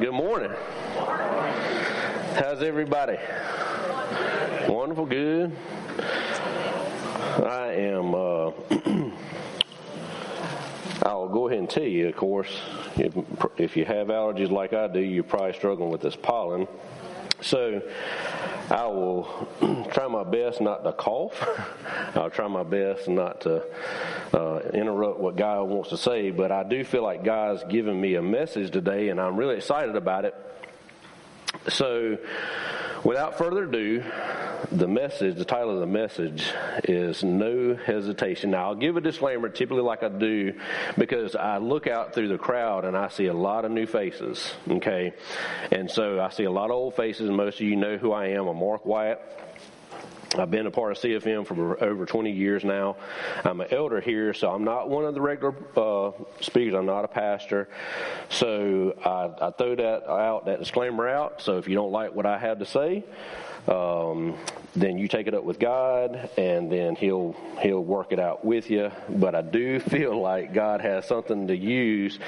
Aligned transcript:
Good 0.00 0.12
morning. 0.12 0.50
How's 2.34 2.62
everybody? 2.62 3.18
Wonderful, 4.66 5.04
good. 5.04 5.54
I 7.44 7.74
am. 7.76 8.14
Uh, 8.14 8.50
I'll 11.02 11.28
go 11.28 11.48
ahead 11.48 11.58
and 11.58 11.68
tell 11.68 11.82
you, 11.82 12.08
of 12.08 12.16
course, 12.16 12.62
if, 12.96 13.12
if 13.58 13.76
you 13.76 13.84
have 13.84 14.06
allergies 14.06 14.50
like 14.50 14.72
I 14.72 14.88
do, 14.88 15.00
you're 15.00 15.22
probably 15.22 15.52
struggling 15.52 15.90
with 15.90 16.00
this 16.00 16.16
pollen. 16.16 16.66
So 17.42 17.82
I 18.70 18.86
will 18.86 19.48
try 19.92 20.06
my 20.06 20.24
best 20.24 20.60
not 20.60 20.84
to 20.84 20.92
cough. 20.92 21.48
I'll 22.14 22.30
try 22.30 22.46
my 22.48 22.62
best 22.62 23.08
not 23.08 23.40
to 23.42 23.64
uh, 24.32 24.60
interrupt 24.72 25.18
what 25.18 25.36
God 25.36 25.64
wants 25.64 25.90
to 25.90 25.96
say, 25.96 26.30
but 26.30 26.52
I 26.52 26.62
do 26.62 26.84
feel 26.84 27.02
like 27.02 27.24
God's 27.24 27.64
given 27.64 28.00
me 28.00 28.14
a 28.14 28.22
message 28.22 28.70
today, 28.70 29.08
and 29.08 29.20
I'm 29.20 29.36
really 29.36 29.56
excited 29.56 29.96
about 29.96 30.24
it. 30.24 30.34
So, 31.68 32.18
without 33.04 33.38
further 33.38 33.64
ado, 33.64 34.04
the 34.70 34.86
message, 34.86 35.36
the 35.36 35.44
title 35.44 35.74
of 35.74 35.80
the 35.80 35.86
message 35.86 36.50
is 36.84 37.24
No 37.24 37.74
Hesitation. 37.74 38.50
Now, 38.50 38.68
I'll 38.68 38.74
give 38.74 38.96
a 38.96 39.00
disclaimer, 39.00 39.48
typically 39.48 39.82
like 39.82 40.02
I 40.02 40.08
do, 40.08 40.54
because 40.98 41.34
I 41.34 41.58
look 41.58 41.86
out 41.86 42.14
through 42.14 42.28
the 42.28 42.38
crowd 42.38 42.84
and 42.84 42.96
I 42.96 43.08
see 43.08 43.26
a 43.26 43.34
lot 43.34 43.64
of 43.64 43.70
new 43.70 43.86
faces, 43.86 44.52
okay? 44.68 45.12
And 45.70 45.90
so 45.90 46.20
I 46.20 46.30
see 46.30 46.44
a 46.44 46.50
lot 46.50 46.66
of 46.66 46.72
old 46.72 46.94
faces, 46.94 47.28
and 47.28 47.36
most 47.36 47.56
of 47.56 47.62
you 47.62 47.76
know 47.76 47.96
who 47.96 48.12
I 48.12 48.28
am. 48.28 48.46
I'm 48.46 48.56
Mark 48.56 48.84
Wyatt. 48.84 49.20
I've 50.38 50.50
been 50.50 50.66
a 50.66 50.70
part 50.70 50.92
of 50.92 50.98
CFM 50.98 51.44
for 51.44 51.82
over 51.82 52.06
20 52.06 52.30
years 52.30 52.62
now. 52.62 52.96
I'm 53.44 53.60
an 53.60 53.66
elder 53.72 54.00
here, 54.00 54.32
so 54.32 54.50
I'm 54.50 54.62
not 54.62 54.88
one 54.88 55.04
of 55.04 55.14
the 55.14 55.20
regular 55.20 55.54
uh, 55.76 56.12
speakers. 56.40 56.74
I'm 56.74 56.86
not 56.86 57.04
a 57.04 57.08
pastor. 57.08 57.68
So 58.28 58.94
I, 59.04 59.46
I 59.48 59.50
throw 59.50 59.74
that 59.74 60.08
out, 60.08 60.46
that 60.46 60.60
disclaimer 60.60 61.08
out. 61.08 61.42
So 61.42 61.58
if 61.58 61.66
you 61.66 61.74
don't 61.74 61.90
like 61.90 62.14
what 62.14 62.26
I 62.26 62.38
have 62.38 62.60
to 62.60 62.66
say, 62.66 63.04
um, 63.70 64.36
then 64.74 64.98
you 64.98 65.08
take 65.08 65.26
it 65.26 65.34
up 65.34 65.44
with 65.44 65.58
God, 65.58 66.28
and 66.36 66.70
then 66.70 66.96
He'll 66.96 67.34
He'll 67.60 67.82
work 67.82 68.12
it 68.12 68.18
out 68.18 68.44
with 68.44 68.68
you. 68.70 68.90
But 69.08 69.34
I 69.34 69.42
do 69.42 69.80
feel 69.80 70.20
like 70.20 70.52
God 70.52 70.80
has 70.80 71.06
something 71.06 71.46
to 71.48 71.56
use 71.56 72.18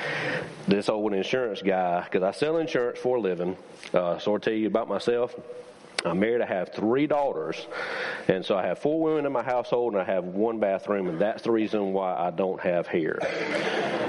this 0.67 0.89
old 0.89 1.13
insurance 1.13 1.61
guy 1.61 2.03
because 2.05 2.23
I 2.23 2.31
sell 2.31 2.57
insurance 2.57 2.99
for 2.99 3.17
a 3.17 3.21
living. 3.21 3.57
Uh, 3.93 4.19
so 4.19 4.35
I'll 4.35 4.39
tell 4.39 4.53
you 4.53 4.69
about 4.69 4.89
myself. 4.89 5.35
I'm 6.05 6.19
married. 6.19 6.43
I 6.43 6.47
have 6.47 6.73
three 6.73 7.07
daughters, 7.07 7.65
and 8.27 8.45
so 8.45 8.57
I 8.57 8.67
have 8.67 8.81
four 8.81 9.01
women 9.01 9.25
in 9.25 9.33
my 9.33 9.45
household, 9.45 9.93
and 9.93 10.03
I 10.03 10.05
have 10.05 10.25
one 10.25 10.59
bathroom, 10.59 11.09
and 11.09 11.21
that's 11.21 11.43
the 11.43 11.53
reason 11.53 11.93
why 11.93 12.15
I 12.17 12.31
don't 12.31 12.61
have 12.61 12.89
hair. 12.89 13.19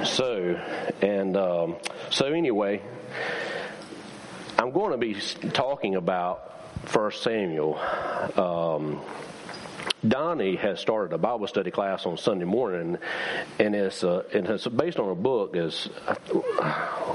So, 0.04 0.60
and 1.04 1.38
um, 1.38 1.76
so 2.10 2.26
anyway, 2.26 2.82
I'm 4.58 4.72
going 4.72 4.92
to 4.92 4.98
be 4.98 5.14
talking 5.52 5.94
about 5.94 6.54
First 6.86 7.24
Samuel. 7.24 7.80
Um, 8.38 9.02
Donnie 10.06 10.58
has 10.58 10.80
started 10.82 11.14
a 11.14 11.18
Bible 11.18 11.48
study 11.48 11.72
class 11.72 12.06
on 12.06 12.18
Sunday 12.18 12.46
morning, 12.46 12.98
and 13.58 13.74
it's 13.74 14.04
uh, 14.04 14.24
and 14.34 14.46
it's 14.48 14.68
based 14.68 15.00
on 15.00 15.10
a 15.10 15.16
book. 15.16 15.56
Is 15.56 15.86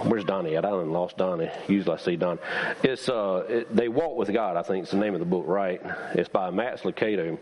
where's 0.05 0.25
Donnie 0.25 0.57
at? 0.57 0.65
I 0.65 0.71
done 0.71 0.91
lost 0.91 1.19
Donnie. 1.19 1.51
Usually 1.69 1.95
I 1.95 1.99
see 1.99 2.17
Don. 2.17 2.39
It's 2.83 3.09
uh, 3.11 3.45
it, 3.47 3.77
they 3.77 3.89
walk 3.89 4.17
with 4.17 4.33
God. 4.33 4.57
I 4.57 4.63
think 4.63 4.85
it's 4.85 4.93
the 4.93 4.99
name 4.99 5.13
of 5.13 5.21
the 5.21 5.27
book, 5.27 5.45
right? 5.47 5.83
It's 6.15 6.31
by 6.31 6.51
Max 6.51 6.83
Lucado, 6.83 7.39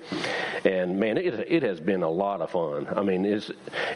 and 0.65 0.99
man, 0.99 1.17
it 1.17 1.35
it 1.49 1.63
has 1.63 1.79
been 1.79 2.03
a 2.03 2.11
lot 2.11 2.41
of 2.41 2.51
fun. 2.51 2.89
I 2.97 3.03
mean, 3.03 3.25
it's 3.25 3.51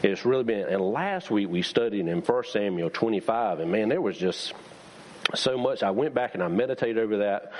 it's 0.04 0.24
really 0.24 0.44
been. 0.44 0.68
And 0.68 0.80
last 0.80 1.32
week 1.32 1.48
we 1.48 1.62
studied 1.62 2.06
in 2.06 2.22
First 2.22 2.52
Samuel 2.52 2.90
25, 2.90 3.58
and 3.58 3.72
man, 3.72 3.88
there 3.88 4.00
was 4.00 4.16
just 4.16 4.54
so 5.34 5.56
much. 5.56 5.82
I 5.82 5.90
went 5.90 6.14
back 6.14 6.34
and 6.34 6.42
I 6.42 6.48
meditated 6.48 6.98
over 6.98 7.18
that 7.18 7.52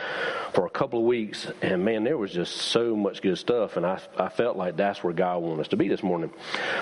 for 0.54 0.66
a 0.66 0.70
couple 0.70 1.00
of 1.00 1.04
weeks, 1.04 1.46
and 1.62 1.84
man, 1.84 2.04
there 2.04 2.18
was 2.18 2.32
just 2.32 2.56
so 2.56 2.96
much 2.96 3.22
good 3.22 3.38
stuff, 3.38 3.76
and 3.76 3.86
I, 3.86 4.00
I 4.16 4.28
felt 4.28 4.56
like 4.56 4.76
that's 4.76 5.02
where 5.02 5.12
God 5.12 5.42
wanted 5.42 5.62
us 5.62 5.68
to 5.68 5.76
be 5.76 5.88
this 5.88 6.02
morning. 6.02 6.32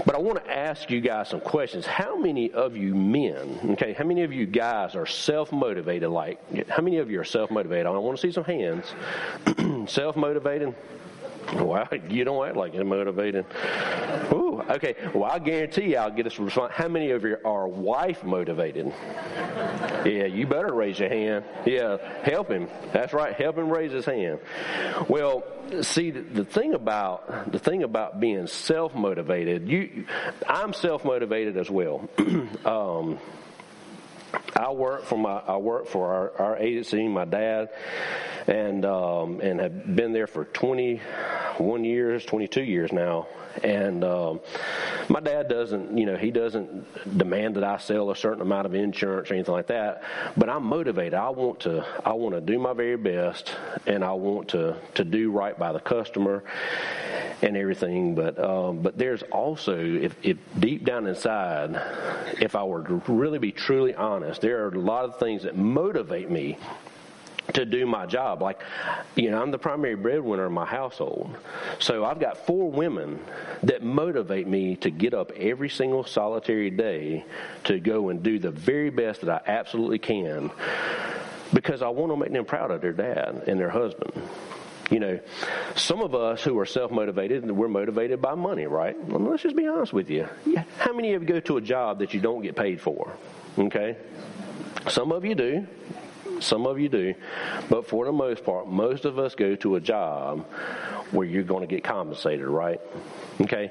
But 0.06 0.14
I 0.14 0.18
want 0.18 0.44
to 0.44 0.50
ask 0.50 0.90
you 0.90 1.00
guys 1.00 1.28
some 1.28 1.40
questions. 1.40 1.86
How 1.86 2.16
many 2.16 2.50
of 2.52 2.76
you 2.76 2.94
men, 2.94 3.60
okay, 3.72 3.92
how 3.92 4.04
many 4.04 4.22
of 4.22 4.32
you 4.32 4.46
guys 4.46 4.94
are 4.94 5.06
self 5.06 5.52
motivated? 5.52 6.10
Like, 6.10 6.68
how 6.68 6.82
many 6.82 6.98
of 6.98 7.10
you 7.10 7.20
are 7.20 7.24
self 7.24 7.50
motivated? 7.50 7.86
I 7.86 7.90
want 7.90 8.18
to 8.18 8.26
see 8.26 8.32
some 8.32 8.44
hands. 8.44 8.94
self 9.90 10.16
motivated? 10.16 10.74
Wow, 11.68 11.88
you 12.08 12.24
don't 12.24 12.46
act 12.46 12.56
like 12.56 12.74
you're 12.74 12.84
motivated. 12.84 13.44
Ooh, 14.32 14.62
okay. 14.70 14.94
Well, 15.14 15.24
I 15.24 15.38
guarantee 15.38 15.90
you 15.90 15.96
I'll 15.96 16.10
get 16.10 16.26
a 16.26 16.42
response. 16.42 16.72
How 16.74 16.88
many 16.88 17.10
of 17.10 17.24
you 17.24 17.36
are 17.44 17.66
wife 17.66 18.22
motivated? 18.22 18.92
Yeah, 20.04 20.26
you 20.26 20.46
better 20.46 20.72
raise 20.72 20.98
your 20.98 21.08
hand. 21.08 21.44
Yeah, 21.66 21.98
help 22.22 22.48
him. 22.48 22.68
That's 22.92 23.12
right. 23.12 23.34
Help 23.34 23.58
him 23.58 23.70
raise 23.70 23.92
his 23.92 24.04
hand. 24.04 24.40
Well, 25.08 25.44
see, 25.82 26.10
the 26.10 26.44
thing 26.44 26.74
about 26.74 27.52
the 27.52 27.58
thing 27.58 27.82
about 27.82 28.20
being 28.20 28.46
self 28.46 28.94
motivated, 28.94 29.68
you, 29.68 30.06
I'm 30.46 30.72
self 30.72 31.04
motivated 31.04 31.56
as 31.56 31.70
well. 31.70 32.08
um, 32.64 33.18
I 34.54 34.72
work 34.72 35.04
for 35.04 35.16
my 35.16 35.38
I 35.38 35.56
work 35.56 35.86
for 35.86 36.12
our, 36.12 36.48
our 36.48 36.56
agency, 36.58 37.06
my 37.08 37.24
dad, 37.24 37.70
and 38.46 38.84
um, 38.84 39.40
and 39.40 39.60
have 39.60 39.96
been 39.96 40.12
there 40.12 40.26
for 40.26 40.44
21 41.58 41.84
years, 41.84 42.24
22 42.24 42.62
years 42.62 42.92
now. 42.92 43.26
And 43.64 44.04
um, 44.04 44.40
my 45.08 45.18
dad 45.18 45.48
doesn't, 45.48 45.98
you 45.98 46.06
know, 46.06 46.16
he 46.16 46.30
doesn't 46.30 47.18
demand 47.18 47.56
that 47.56 47.64
I 47.64 47.78
sell 47.78 48.12
a 48.12 48.16
certain 48.16 48.42
amount 48.42 48.66
of 48.66 48.74
insurance 48.76 49.28
or 49.28 49.34
anything 49.34 49.54
like 49.54 49.66
that. 49.66 50.04
But 50.36 50.48
I'm 50.48 50.62
motivated. 50.62 51.14
I 51.14 51.30
want 51.30 51.58
to, 51.60 51.84
I 52.04 52.12
want 52.12 52.36
to 52.36 52.40
do 52.40 52.60
my 52.60 52.74
very 52.74 52.96
best, 52.96 53.56
and 53.86 54.04
I 54.04 54.12
want 54.12 54.50
to 54.50 54.76
to 54.94 55.04
do 55.04 55.32
right 55.32 55.58
by 55.58 55.72
the 55.72 55.80
customer 55.80 56.44
and 57.42 57.56
everything. 57.56 58.14
But 58.14 58.38
um, 58.38 58.78
but 58.80 58.96
there's 58.96 59.24
also, 59.24 59.76
if, 59.76 60.14
if 60.22 60.36
deep 60.60 60.84
down 60.84 61.08
inside, 61.08 61.74
if 62.40 62.54
I 62.54 62.62
were 62.62 62.84
to 62.84 63.02
really 63.08 63.40
be 63.40 63.50
truly 63.50 63.96
honest, 63.96 64.40
there 64.40 64.64
are 64.64 64.68
a 64.68 64.78
lot 64.78 65.06
of 65.06 65.18
things 65.18 65.42
that 65.42 65.56
motivate 65.56 66.30
me 66.30 66.56
to 67.54 67.64
do 67.64 67.86
my 67.86 68.06
job. 68.06 68.42
Like, 68.42 68.62
you 69.16 69.30
know, 69.30 69.40
I'm 69.40 69.50
the 69.50 69.58
primary 69.58 69.94
breadwinner 69.94 70.46
in 70.46 70.52
my 70.52 70.66
household. 70.66 71.36
So 71.78 72.04
I've 72.04 72.20
got 72.20 72.46
four 72.46 72.70
women 72.70 73.20
that 73.62 73.82
motivate 73.82 74.46
me 74.46 74.76
to 74.76 74.90
get 74.90 75.14
up 75.14 75.32
every 75.32 75.68
single 75.68 76.04
solitary 76.04 76.70
day 76.70 77.24
to 77.64 77.80
go 77.80 78.10
and 78.10 78.22
do 78.22 78.38
the 78.38 78.50
very 78.50 78.90
best 78.90 79.22
that 79.22 79.30
I 79.30 79.50
absolutely 79.50 79.98
can 79.98 80.50
because 81.52 81.82
I 81.82 81.88
want 81.88 82.12
to 82.12 82.16
make 82.16 82.32
them 82.32 82.44
proud 82.44 82.70
of 82.70 82.80
their 82.80 82.92
dad 82.92 83.44
and 83.46 83.58
their 83.58 83.70
husband. 83.70 84.12
You 84.90 85.00
know, 85.00 85.20
some 85.74 86.00
of 86.00 86.14
us 86.14 86.42
who 86.42 86.58
are 86.58 86.66
self 86.66 86.90
motivated, 86.90 87.50
we're 87.50 87.68
motivated 87.68 88.22
by 88.22 88.34
money, 88.34 88.66
right? 88.66 88.98
Well, 89.04 89.20
let's 89.20 89.42
just 89.42 89.56
be 89.56 89.66
honest 89.66 89.92
with 89.92 90.08
you. 90.08 90.26
How 90.78 90.94
many 90.94 91.12
of 91.12 91.22
you 91.22 91.28
go 91.28 91.40
to 91.40 91.58
a 91.58 91.60
job 91.60 91.98
that 91.98 92.14
you 92.14 92.20
don't 92.20 92.42
get 92.42 92.56
paid 92.56 92.80
for? 92.80 93.12
Okay? 93.58 93.96
Some 94.88 95.12
of 95.12 95.24
you 95.26 95.34
do. 95.34 95.66
Some 96.40 96.66
of 96.66 96.78
you 96.78 96.88
do. 96.88 97.14
But 97.68 97.88
for 97.88 98.04
the 98.04 98.12
most 98.12 98.44
part, 98.44 98.68
most 98.68 99.04
of 99.04 99.18
us 99.18 99.34
go 99.34 99.56
to 99.56 99.76
a 99.76 99.80
job 99.80 100.46
where 101.10 101.26
you're 101.26 101.42
going 101.42 101.66
to 101.66 101.66
get 101.66 101.84
compensated, 101.84 102.46
right? 102.46 102.80
Okay? 103.40 103.70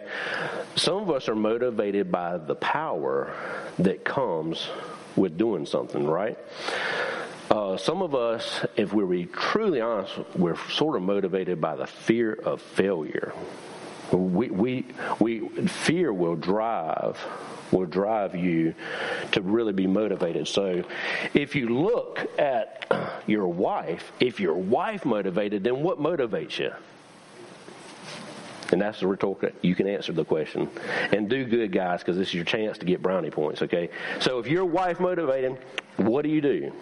Some 0.76 0.98
of 0.98 1.10
us 1.10 1.30
are 1.30 1.36
motivated 1.36 2.12
by 2.12 2.38
the 2.38 2.56
power 2.56 3.34
that 3.80 4.04
comes 4.04 4.68
with 5.16 5.38
doing 5.38 5.66
something, 5.66 6.06
right? 6.06 6.38
Uh, 7.50 7.78
some 7.78 8.02
of 8.02 8.14
us, 8.14 8.66
if 8.76 8.94
we're 8.94 9.26
truly 9.26 9.80
honest, 9.80 10.14
we're 10.36 10.58
sort 10.70 10.96
of 10.96 11.02
motivated 11.02 11.62
by 11.62 11.76
the 11.76 11.88
fear 11.88 12.34
of 12.34 12.62
failure. 12.62 13.34
We, 14.12 14.50
we, 14.50 14.86
we, 15.20 15.48
fear 15.68 16.14
will 16.14 16.36
drive 16.36 17.18
will 17.72 17.86
drive 17.86 18.36
you 18.36 18.74
to 19.32 19.42
really 19.42 19.74
be 19.74 19.88
motivated. 19.88 20.48
So 20.48 20.84
if 21.34 21.56
you 21.56 21.70
look 21.70 22.28
at 22.40 22.92
your 23.28 23.48
wife, 23.48 24.12
if 24.20 24.40
your 24.40 24.56
wife 24.56 25.06
motivated, 25.06 25.64
then 25.64 25.84
what 25.84 26.00
motivates 26.00 26.60
you? 26.60 26.72
And 28.72 28.82
that's 28.82 29.00
the 29.00 29.08
rhetorical. 29.08 29.50
You 29.62 29.76
can 29.76 29.88
answer 29.88 30.12
the 30.12 30.26
question. 30.26 30.70
And 31.12 31.30
do 31.30 31.46
good, 31.46 31.72
guys, 31.72 32.02
because 32.02 32.18
this 32.18 32.30
is 32.30 32.34
your 32.34 32.44
chance 32.44 32.78
to 32.80 32.86
get 32.86 33.02
brownie 33.02 33.30
points, 33.30 33.62
okay? 33.62 33.90
So 34.20 34.40
if 34.40 34.48
your 34.48 34.66
wife 34.66 35.00
motivated, 35.00 35.58
what 35.98 36.24
do 36.24 36.30
you 36.30 36.42
do? 36.42 36.74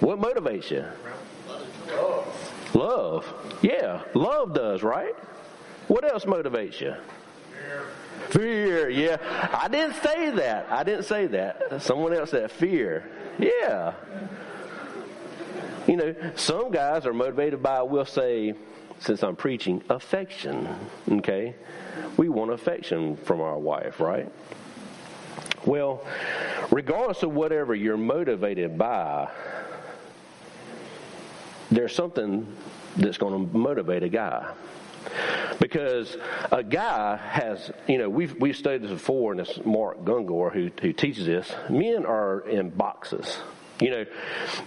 What 0.00 0.18
motivates 0.18 0.70
you? 0.70 0.84
Love. 1.90 2.74
Love. 2.74 3.58
Yeah, 3.60 4.02
love 4.14 4.54
does, 4.54 4.82
right? 4.82 5.14
What 5.88 6.10
else 6.10 6.24
motivates 6.24 6.80
you? 6.80 6.94
Fear, 8.30 8.88
yeah. 8.90 9.16
I 9.52 9.68
didn't 9.68 9.94
say 10.02 10.30
that. 10.30 10.66
I 10.70 10.82
didn't 10.82 11.04
say 11.04 11.26
that. 11.28 11.82
Someone 11.82 12.12
else 12.14 12.30
said 12.30 12.50
fear. 12.50 13.04
Yeah. 13.38 13.94
You 15.86 15.96
know, 15.96 16.14
some 16.36 16.70
guys 16.70 17.06
are 17.06 17.12
motivated 17.12 17.62
by, 17.62 17.82
we'll 17.82 18.04
say, 18.04 18.54
since 19.00 19.22
I'm 19.22 19.36
preaching, 19.36 19.82
affection. 19.90 20.68
Okay? 21.10 21.56
We 22.16 22.28
want 22.28 22.52
affection 22.52 23.16
from 23.16 23.40
our 23.40 23.58
wife, 23.58 24.00
right? 24.00 24.30
Well, 25.64 26.04
regardless 26.70 27.22
of 27.22 27.32
whatever 27.32 27.74
you're 27.74 27.96
motivated 27.96 28.78
by, 28.78 29.28
there's 31.70 31.94
something 31.94 32.46
that's 32.96 33.18
going 33.18 33.48
to 33.48 33.56
motivate 33.56 34.02
a 34.02 34.08
guy. 34.08 34.52
Because 35.60 36.16
a 36.50 36.62
guy 36.62 37.16
has, 37.16 37.70
you 37.86 37.98
know, 37.98 38.08
we've 38.08 38.34
we've 38.40 38.56
studied 38.56 38.82
this 38.82 38.90
before, 38.90 39.32
and 39.32 39.40
it's 39.40 39.64
Mark 39.64 40.04
Gungor 40.04 40.52
who 40.52 40.70
who 40.80 40.92
teaches 40.92 41.26
this. 41.26 41.52
Men 41.68 42.06
are 42.06 42.40
in 42.48 42.70
boxes. 42.70 43.38
You 43.80 43.90
know, 43.90 44.04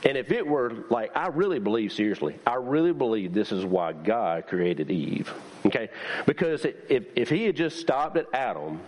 and 0.03 0.17
if 0.17 0.31
it 0.31 0.45
were 0.45 0.85
like, 0.89 1.15
I 1.15 1.27
really 1.27 1.59
believe, 1.59 1.93
seriously, 1.93 2.37
I 2.45 2.55
really 2.55 2.91
believe 2.91 3.33
this 3.33 3.53
is 3.53 3.63
why 3.63 3.93
God 3.93 4.47
created 4.47 4.91
Eve. 4.91 5.33
Okay? 5.65 5.89
Because 6.25 6.65
if, 6.65 7.05
if 7.15 7.29
he 7.29 7.45
had 7.45 7.55
just 7.55 7.79
stopped 7.79 8.17
at 8.17 8.25
Adam, 8.33 8.81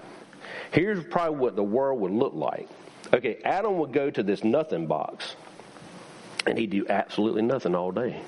here's 0.71 1.01
probably 1.05 1.39
what 1.39 1.55
the 1.55 1.63
world 1.63 2.01
would 2.01 2.11
look 2.11 2.33
like. 2.33 2.67
Okay, 3.13 3.39
Adam 3.45 3.77
would 3.77 3.93
go 3.93 4.09
to 4.09 4.21
this 4.21 4.43
nothing 4.43 4.85
box, 4.85 5.35
and 6.45 6.57
he'd 6.57 6.71
do 6.71 6.85
absolutely 6.89 7.41
nothing 7.41 7.73
all 7.73 7.91
day. 7.91 8.21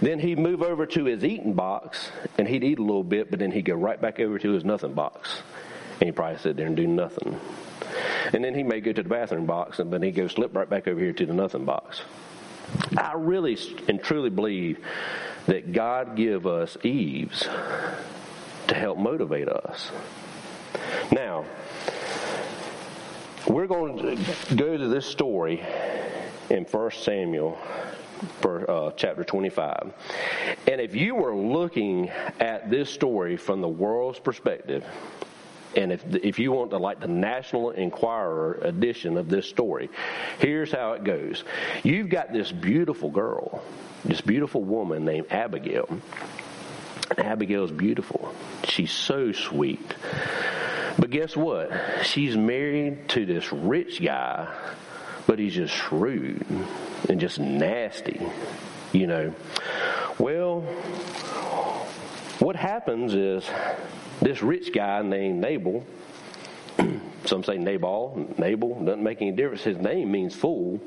Then 0.00 0.18
he'd 0.18 0.38
move 0.38 0.62
over 0.62 0.86
to 0.86 1.04
his 1.04 1.24
eating 1.24 1.54
box 1.54 2.10
and 2.38 2.46
he'd 2.46 2.64
eat 2.64 2.78
a 2.78 2.82
little 2.82 3.04
bit, 3.04 3.30
but 3.30 3.38
then 3.38 3.50
he'd 3.50 3.64
go 3.64 3.74
right 3.74 4.00
back 4.00 4.20
over 4.20 4.38
to 4.38 4.52
his 4.52 4.64
nothing 4.64 4.94
box. 4.94 5.42
And 6.00 6.08
he'd 6.08 6.16
probably 6.16 6.38
sit 6.38 6.56
there 6.56 6.66
and 6.66 6.76
do 6.76 6.86
nothing. 6.86 7.38
And 8.32 8.44
then 8.44 8.54
he 8.54 8.62
may 8.62 8.80
go 8.80 8.92
to 8.92 9.02
the 9.02 9.08
bathroom 9.08 9.46
box, 9.46 9.80
and 9.80 9.92
then 9.92 10.02
he'd 10.02 10.14
go 10.14 10.28
slip 10.28 10.54
right 10.54 10.68
back 10.68 10.86
over 10.86 11.00
here 11.00 11.12
to 11.12 11.26
the 11.26 11.34
nothing 11.34 11.64
box. 11.64 12.02
I 12.96 13.14
really 13.16 13.58
and 13.88 14.02
truly 14.02 14.30
believe 14.30 14.78
that 15.46 15.72
God 15.72 16.16
give 16.16 16.46
us 16.46 16.76
Eves 16.84 17.48
to 18.68 18.74
help 18.74 18.98
motivate 18.98 19.48
us. 19.48 19.90
Now, 21.10 21.44
we're 23.46 23.66
going 23.66 23.96
to 23.98 24.54
go 24.54 24.76
to 24.76 24.88
this 24.88 25.06
story 25.06 25.62
in 26.48 26.64
1 26.64 26.90
Samuel 26.92 27.58
uh, 28.44 28.90
chapter 28.96 29.24
25. 29.24 29.92
And 30.66 30.80
if 30.80 30.94
you 30.94 31.14
were 31.14 31.34
looking 31.34 32.08
at 32.38 32.70
this 32.70 32.90
story 32.90 33.36
from 33.36 33.60
the 33.60 33.68
world's 33.68 34.18
perspective, 34.18 34.84
and 35.76 35.92
if 35.92 36.04
if 36.16 36.38
you 36.38 36.52
want 36.52 36.70
to 36.70 36.78
like 36.78 37.00
the 37.00 37.08
National 37.08 37.70
Enquirer 37.70 38.54
edition 38.62 39.16
of 39.16 39.28
this 39.28 39.46
story, 39.46 39.88
here's 40.38 40.72
how 40.72 40.92
it 40.92 41.04
goes. 41.04 41.44
You've 41.84 42.08
got 42.08 42.32
this 42.32 42.50
beautiful 42.50 43.10
girl, 43.10 43.62
this 44.04 44.20
beautiful 44.20 44.64
woman 44.64 45.04
named 45.04 45.30
Abigail. 45.30 45.88
Abigail's 47.16 47.70
beautiful. 47.70 48.34
She's 48.64 48.92
so 48.92 49.32
sweet. 49.32 49.94
But 50.98 51.10
guess 51.10 51.36
what? 51.36 51.70
She's 52.04 52.36
married 52.36 53.08
to 53.10 53.26
this 53.26 53.52
rich 53.52 54.02
guy, 54.02 54.48
but 55.26 55.38
he's 55.38 55.54
just 55.54 55.74
shrewd 55.74 56.44
and 57.08 57.20
just 57.20 57.38
nasty, 57.38 58.20
you 58.92 59.06
know. 59.06 59.34
Well, 60.18 60.60
what 62.40 62.56
happens 62.56 63.14
is 63.14 63.48
this 64.20 64.42
rich 64.42 64.72
guy 64.72 65.02
named 65.02 65.40
Nabal, 65.40 65.84
some 67.26 67.44
say 67.44 67.58
Nabal, 67.58 68.28
Nabal, 68.38 68.84
doesn't 68.84 69.02
make 69.02 69.20
any 69.22 69.32
difference. 69.32 69.62
His 69.62 69.78
name 69.78 70.10
means 70.10 70.34
fool. 70.34 70.80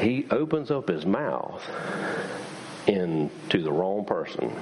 He 0.00 0.26
opens 0.30 0.70
up 0.70 0.88
his 0.88 1.04
mouth 1.04 1.68
into 2.86 3.62
the 3.62 3.72
wrong 3.72 4.04
person. 4.04 4.54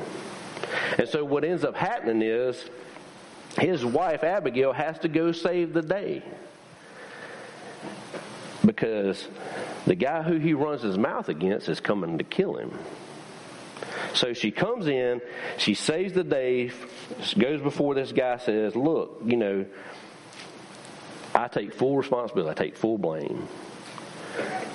And 0.98 1.08
so 1.08 1.24
what 1.24 1.44
ends 1.44 1.64
up 1.64 1.76
happening 1.76 2.22
is 2.22 2.62
his 3.58 3.84
wife 3.84 4.24
Abigail 4.24 4.72
has 4.72 4.98
to 5.00 5.08
go 5.08 5.32
save 5.32 5.72
the 5.72 5.82
day. 5.82 6.22
Because 8.64 9.26
the 9.86 9.94
guy 9.94 10.22
who 10.22 10.36
he 10.36 10.54
runs 10.54 10.82
his 10.82 10.98
mouth 10.98 11.28
against 11.28 11.68
is 11.68 11.80
coming 11.80 12.18
to 12.18 12.24
kill 12.24 12.56
him. 12.56 12.78
So 14.14 14.34
she 14.34 14.50
comes 14.50 14.86
in, 14.86 15.20
she 15.56 15.74
saves 15.74 16.12
the 16.12 16.24
day, 16.24 16.70
goes 17.38 17.60
before 17.60 17.94
this 17.94 18.12
guy, 18.12 18.36
says, 18.38 18.76
Look, 18.76 19.22
you 19.24 19.36
know, 19.36 19.66
I 21.34 21.48
take 21.48 21.72
full 21.72 21.96
responsibility, 21.96 22.50
I 22.50 22.64
take 22.64 22.76
full 22.76 22.98
blame. 22.98 23.48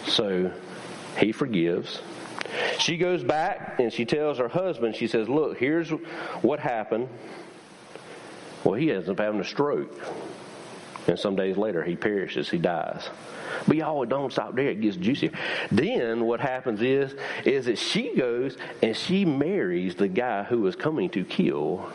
So 0.08 0.52
he 1.18 1.32
forgives. 1.32 2.02
She 2.80 2.98
goes 2.98 3.24
back 3.24 3.80
and 3.80 3.92
she 3.92 4.06
tells 4.06 4.38
her 4.38 4.48
husband, 4.48 4.96
she 4.96 5.08
says, 5.08 5.28
Look, 5.28 5.58
here's 5.58 5.90
what 6.42 6.60
happened. 6.60 7.10
Well, 8.64 8.76
he 8.76 8.92
ends 8.92 9.10
up 9.10 9.20
having 9.20 9.40
a 9.40 9.46
stroke. 9.46 10.00
And 11.08 11.20
some 11.20 11.36
days 11.36 11.58
later, 11.58 11.84
he 11.84 11.96
perishes, 11.96 12.50
he 12.50 12.58
dies. 12.58 13.10
But 13.68 13.78
y'all 13.78 14.04
it 14.04 14.10
don't 14.10 14.32
stop 14.32 14.56
there. 14.56 14.70
It 14.70 14.82
gets 14.82 14.98
juicier. 14.98 15.32
Then 15.72 16.26
what 16.26 16.40
happens 16.40 16.82
is, 16.82 17.16
is 17.46 17.66
that 17.66 17.78
she 17.78 18.16
goes 18.16 18.58
and 18.82 18.96
she 18.96 19.26
marries 19.26 19.96
the 19.96 20.08
guy 20.08 20.44
who 20.44 20.62
was 20.62 20.76
coming 20.76 21.10
to 21.12 21.24
kill 21.24 21.92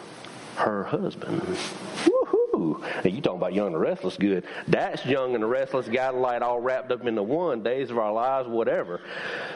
her 0.56 0.84
husband. 0.84 1.40
Woohoo! 1.42 2.82
And 3.04 3.14
you 3.14 3.20
talking 3.20 3.38
about 3.38 3.54
young 3.54 3.68
and 3.68 3.80
restless 3.80 4.16
good. 4.16 4.44
That's 4.68 5.04
young 5.06 5.34
and 5.34 5.48
restless, 5.48 5.88
Guiding 5.88 6.20
Light 6.20 6.42
all 6.42 6.60
wrapped 6.60 6.92
up 6.92 7.06
into 7.06 7.22
one, 7.22 7.62
days 7.62 7.90
of 7.90 7.98
our 7.98 8.12
lives, 8.12 8.48
whatever. 8.48 9.00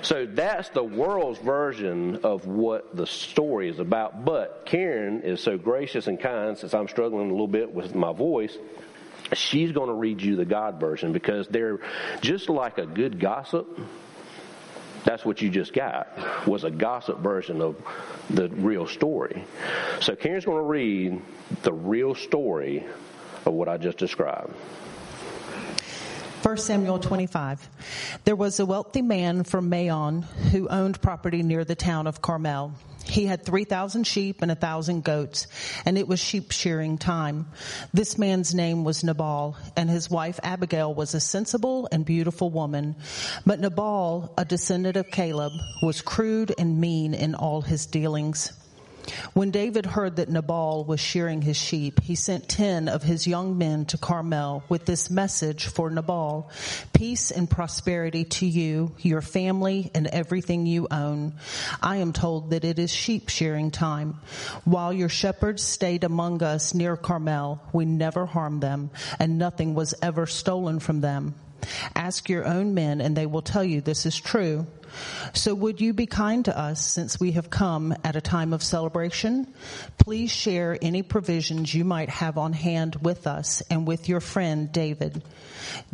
So 0.03 0.27
that's 0.27 0.69
the 0.71 0.85
world's 0.85 1.39
version 1.41 2.21
of 2.23 2.47
what 2.47 2.97
the 2.97 3.07
story 3.07 3.69
is 3.69 3.79
about. 3.79 4.25
But 4.25 4.63
Karen 4.65 5.23
is 5.23 5.41
so 5.41 5.59
gracious 5.59 6.07
and 6.07 6.19
kind, 6.19 6.57
since 6.57 6.75
I'm 6.75 6.89
struggling 6.89 7.29
a 7.29 7.33
little 7.33 7.49
bit 7.49 7.73
with 7.73 7.95
my 7.95 8.13
voice, 8.13 8.57
she's 9.33 9.73
going 9.73 9.89
to 9.89 9.95
read 9.95 10.21
you 10.21 10.37
the 10.37 10.45
God 10.45 10.79
version 10.79 11.13
because 11.13 11.49
they're 11.49 11.81
just 12.21 12.49
like 12.49 12.79
a 12.79 12.87
good 12.87 13.19
gossip. 13.19 13.67
That's 15.05 15.25
what 15.25 15.43
you 15.43 15.51
just 15.51 15.73
got 15.73 16.47
was 16.47 16.65
a 16.65 16.71
gossip 16.71 17.19
version 17.19 17.61
of 17.61 17.77
the 18.31 18.49
real 18.49 18.87
story. 18.87 19.45
So 20.01 20.17
Karen's 20.17 20.45
going 20.45 20.59
to 20.59 20.63
read 20.63 21.21
the 21.63 21.73
real 21.73 22.15
story 22.15 22.87
of 23.45 23.53
what 23.53 23.69
I 23.69 23.77
just 23.77 23.99
described. 23.99 24.55
1 26.43 26.57
Samuel 26.59 26.99
25. 26.99 27.71
There 28.25 28.37
was 28.37 28.61
a 28.61 28.67
wealthy 28.67 29.01
man 29.01 29.45
from 29.45 29.71
Maon 29.71 30.23
who 30.53 30.69
owned 30.69 31.01
property 31.01 31.43
near 31.43 31.65
the 31.65 31.75
town 31.75 32.07
of 32.07 32.21
Carmel. 32.21 32.73
He 33.05 33.27
had 33.27 33.45
3,000 33.45 34.05
sheep 34.05 34.43
and 34.43 34.51
a 34.51 34.55
thousand 34.55 35.05
goats, 35.05 35.47
and 35.85 35.97
it 35.99 36.09
was 36.09 36.21
sheep 36.21 36.51
shearing 36.51 36.99
time. 36.99 37.47
This 37.93 38.19
man's 38.19 38.55
name 38.55 38.85
was 38.85 39.05
Nabal, 39.05 39.57
and 39.77 39.89
his 39.89 40.11
wife 40.11 40.41
Abigail 40.43 40.93
was 40.93 41.15
a 41.15 41.21
sensible 41.21 41.89
and 41.93 42.05
beautiful 42.05 42.51
woman. 42.51 42.97
But 43.47 43.61
Nabal, 43.61 44.35
a 44.39 44.45
descendant 44.45 44.97
of 44.97 45.11
Caleb, 45.11 45.53
was 45.83 46.03
crude 46.03 46.55
and 46.59 46.81
mean 46.81 47.15
in 47.15 47.35
all 47.35 47.63
his 47.63 47.87
dealings. 47.87 48.53
When 49.33 49.51
David 49.51 49.87
heard 49.87 50.17
that 50.17 50.31
Nabal 50.31 50.85
was 50.85 51.01
shearing 51.01 51.43
his 51.43 51.57
sheep, 51.57 52.01
he 52.01 52.15
sent 52.15 52.49
ten 52.49 52.89
of 52.89 53.03
his 53.03 53.27
young 53.27 53.59
men 53.59 53.85
to 53.87 53.99
Carmel 53.99 54.65
with 54.69 54.85
this 54.85 55.11
message 55.11 55.67
for 55.67 55.91
Nabal. 55.91 56.51
Peace 56.93 57.31
and 57.31 57.49
prosperity 57.51 58.25
to 58.25 58.47
you, 58.47 58.95
your 58.99 59.23
family, 59.23 59.91
and 59.95 60.07
everything 60.07 60.67
you 60.67 60.87
own. 60.91 61.35
I 61.83 61.97
am 61.97 62.13
told 62.13 62.51
that 62.51 62.65
it 62.65 62.79
is 62.79 62.93
sheep 62.93 63.29
shearing 63.29 63.71
time. 63.71 64.21
While 64.65 64.93
your 64.93 65.09
shepherds 65.09 65.63
stayed 65.63 66.05
among 66.05 66.43
us 66.43 66.75
near 66.75 66.97
Carmel, 66.97 67.61
we 67.73 67.85
never 67.85 68.27
harmed 68.27 68.63
them, 68.63 68.91
and 69.19 69.39
nothing 69.39 69.75
was 69.75 69.95
ever 70.03 70.27
stolen 70.27 70.81
from 70.81 71.01
them. 71.01 71.35
Ask 71.95 72.29
your 72.29 72.45
own 72.45 72.75
men 72.75 73.01
and 73.01 73.17
they 73.17 73.27
will 73.27 73.43
tell 73.43 73.65
you 73.65 73.81
this 73.81 74.07
is 74.07 74.19
true. 74.19 74.67
So 75.33 75.55
would 75.55 75.81
you 75.81 75.93
be 75.93 76.07
kind 76.07 76.45
to 76.45 76.59
us 76.59 76.87
since 76.87 77.19
we 77.19 77.33
have 77.33 77.51
come 77.51 77.95
at 78.05 78.17
a 78.17 78.21
time 78.21 78.53
of 78.53 78.63
celebration? 78.63 79.53
Please 79.99 80.31
share 80.31 80.79
any 80.81 81.03
provisions 81.03 81.75
you 81.75 81.85
might 81.85 82.09
have 82.09 82.39
on 82.39 82.53
hand 82.53 82.97
with 82.97 83.27
us 83.27 83.63
and 83.71 83.87
with 83.87 84.09
your 84.09 84.21
friend 84.21 84.71
David. 84.73 85.23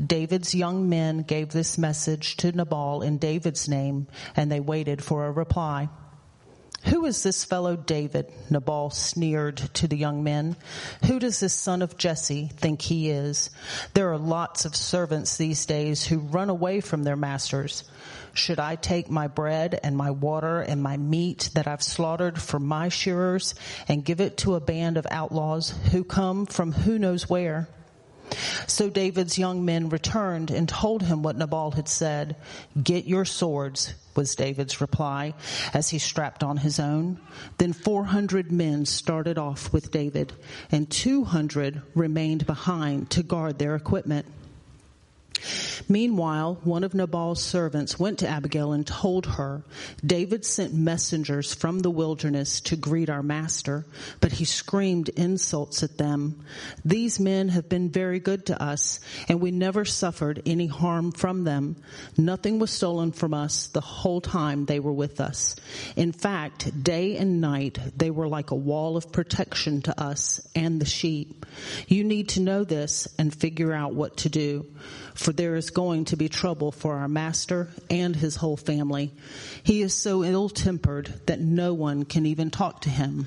David's 0.04 0.54
young 0.54 0.88
men 0.88 1.22
gave 1.22 1.50
this 1.50 1.78
message 1.78 2.36
to 2.38 2.52
Nabal 2.52 3.02
in 3.02 3.18
David's 3.18 3.68
name 3.68 4.06
and 4.36 4.50
they 4.50 4.60
waited 4.60 5.02
for 5.02 5.26
a 5.26 5.32
reply. 5.32 5.88
Who 6.86 7.04
is 7.04 7.22
this 7.22 7.44
fellow 7.44 7.76
David? 7.76 8.32
Nabal 8.48 8.90
sneered 8.90 9.58
to 9.74 9.86
the 9.86 9.96
young 9.96 10.24
men. 10.24 10.56
Who 11.06 11.18
does 11.18 11.38
this 11.38 11.52
son 11.52 11.82
of 11.82 11.98
Jesse 11.98 12.50
think 12.56 12.80
he 12.80 13.10
is? 13.10 13.50
There 13.92 14.10
are 14.12 14.18
lots 14.18 14.64
of 14.64 14.74
servants 14.74 15.36
these 15.36 15.66
days 15.66 16.06
who 16.06 16.18
run 16.18 16.48
away 16.48 16.80
from 16.80 17.02
their 17.02 17.16
masters. 17.16 17.84
Should 18.32 18.58
I 18.58 18.76
take 18.76 19.10
my 19.10 19.26
bread 19.26 19.78
and 19.82 19.96
my 19.96 20.10
water 20.10 20.60
and 20.60 20.82
my 20.82 20.96
meat 20.96 21.50
that 21.54 21.66
I've 21.66 21.82
slaughtered 21.82 22.40
for 22.40 22.58
my 22.58 22.88
shearers 22.88 23.54
and 23.86 24.04
give 24.04 24.20
it 24.20 24.38
to 24.38 24.54
a 24.54 24.60
band 24.60 24.96
of 24.96 25.06
outlaws 25.10 25.74
who 25.92 26.02
come 26.02 26.46
from 26.46 26.72
who 26.72 26.98
knows 26.98 27.28
where? 27.28 27.68
So 28.66 28.88
David's 28.88 29.38
young 29.38 29.64
men 29.64 29.88
returned 29.88 30.50
and 30.50 30.68
told 30.68 31.02
him 31.02 31.22
what 31.22 31.36
Nabal 31.36 31.72
had 31.72 31.88
said. 31.88 32.36
Get 32.82 33.04
your 33.04 33.24
swords, 33.24 33.94
was 34.14 34.34
David's 34.34 34.80
reply 34.80 35.34
as 35.72 35.90
he 35.90 35.98
strapped 35.98 36.42
on 36.42 36.58
his 36.58 36.78
own. 36.78 37.20
Then 37.58 37.72
400 37.72 38.52
men 38.52 38.86
started 38.86 39.38
off 39.38 39.72
with 39.72 39.90
David 39.90 40.32
and 40.70 40.90
200 40.90 41.82
remained 41.94 42.46
behind 42.46 43.10
to 43.10 43.22
guard 43.22 43.58
their 43.58 43.74
equipment. 43.74 44.26
Meanwhile, 45.88 46.60
one 46.64 46.84
of 46.84 46.94
Nabal's 46.94 47.42
servants 47.42 47.98
went 47.98 48.20
to 48.20 48.28
Abigail 48.28 48.72
and 48.72 48.86
told 48.86 49.26
her, 49.26 49.62
David 50.04 50.44
sent 50.44 50.74
messengers 50.74 51.54
from 51.54 51.80
the 51.80 51.90
wilderness 51.90 52.60
to 52.62 52.76
greet 52.76 53.10
our 53.10 53.22
master, 53.22 53.86
but 54.20 54.32
he 54.32 54.44
screamed 54.44 55.08
insults 55.10 55.82
at 55.82 55.98
them. 55.98 56.44
These 56.84 57.20
men 57.20 57.48
have 57.48 57.68
been 57.68 57.90
very 57.90 58.20
good 58.20 58.46
to 58.46 58.62
us, 58.62 59.00
and 59.28 59.40
we 59.40 59.50
never 59.50 59.84
suffered 59.84 60.42
any 60.46 60.66
harm 60.66 61.12
from 61.12 61.44
them. 61.44 61.76
Nothing 62.16 62.58
was 62.58 62.70
stolen 62.70 63.12
from 63.12 63.34
us 63.34 63.68
the 63.68 63.80
whole 63.80 64.20
time 64.20 64.66
they 64.66 64.80
were 64.80 64.92
with 64.92 65.20
us. 65.20 65.56
In 65.96 66.12
fact, 66.12 66.82
day 66.82 67.16
and 67.16 67.40
night, 67.40 67.78
they 67.96 68.10
were 68.10 68.28
like 68.28 68.50
a 68.50 68.56
wall 68.56 68.96
of 68.96 69.12
protection 69.12 69.82
to 69.82 70.00
us 70.00 70.40
and 70.54 70.80
the 70.80 70.86
sheep. 70.86 71.46
You 71.88 72.04
need 72.04 72.30
to 72.30 72.40
know 72.40 72.64
this 72.64 73.08
and 73.18 73.34
figure 73.34 73.72
out 73.72 73.94
what 73.94 74.18
to 74.18 74.28
do 74.28 74.66
for 75.14 75.29
there 75.32 75.56
is 75.56 75.70
going 75.70 76.06
to 76.06 76.16
be 76.16 76.28
trouble 76.28 76.72
for 76.72 76.96
our 76.96 77.08
master 77.08 77.68
and 77.88 78.14
his 78.14 78.36
whole 78.36 78.56
family. 78.56 79.12
He 79.62 79.82
is 79.82 79.94
so 79.94 80.24
ill 80.24 80.48
tempered 80.48 81.20
that 81.26 81.40
no 81.40 81.74
one 81.74 82.04
can 82.04 82.26
even 82.26 82.50
talk 82.50 82.82
to 82.82 82.90
him. 82.90 83.26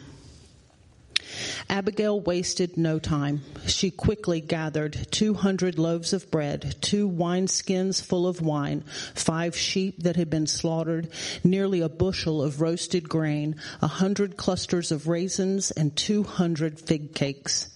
Abigail 1.70 2.20
wasted 2.20 2.78
no 2.78 3.00
time. 3.00 3.42
She 3.66 3.92
quickly 3.92 4.42
gathered 4.42 5.08
200 5.12 5.80
loaves 5.80 6.14
of 6.14 6.30
bread, 6.30 6.76
two 6.82 7.10
wineskins 7.10 8.02
full 8.02 8.28
of 8.28 8.42
wine, 8.42 8.84
five 9.16 9.56
sheep 9.56 10.04
that 10.04 10.16
had 10.16 10.30
been 10.30 10.48
slaughtered, 10.48 11.10
nearly 11.44 11.82
a 11.82 11.90
bushel 11.90 12.42
of 12.42 12.62
roasted 12.62 13.10
grain, 13.10 13.56
a 13.82 13.88
hundred 13.88 14.38
clusters 14.38 14.92
of 14.92 15.08
raisins, 15.08 15.72
and 15.72 15.96
200 15.96 16.80
fig 16.80 17.16
cakes. 17.16 17.70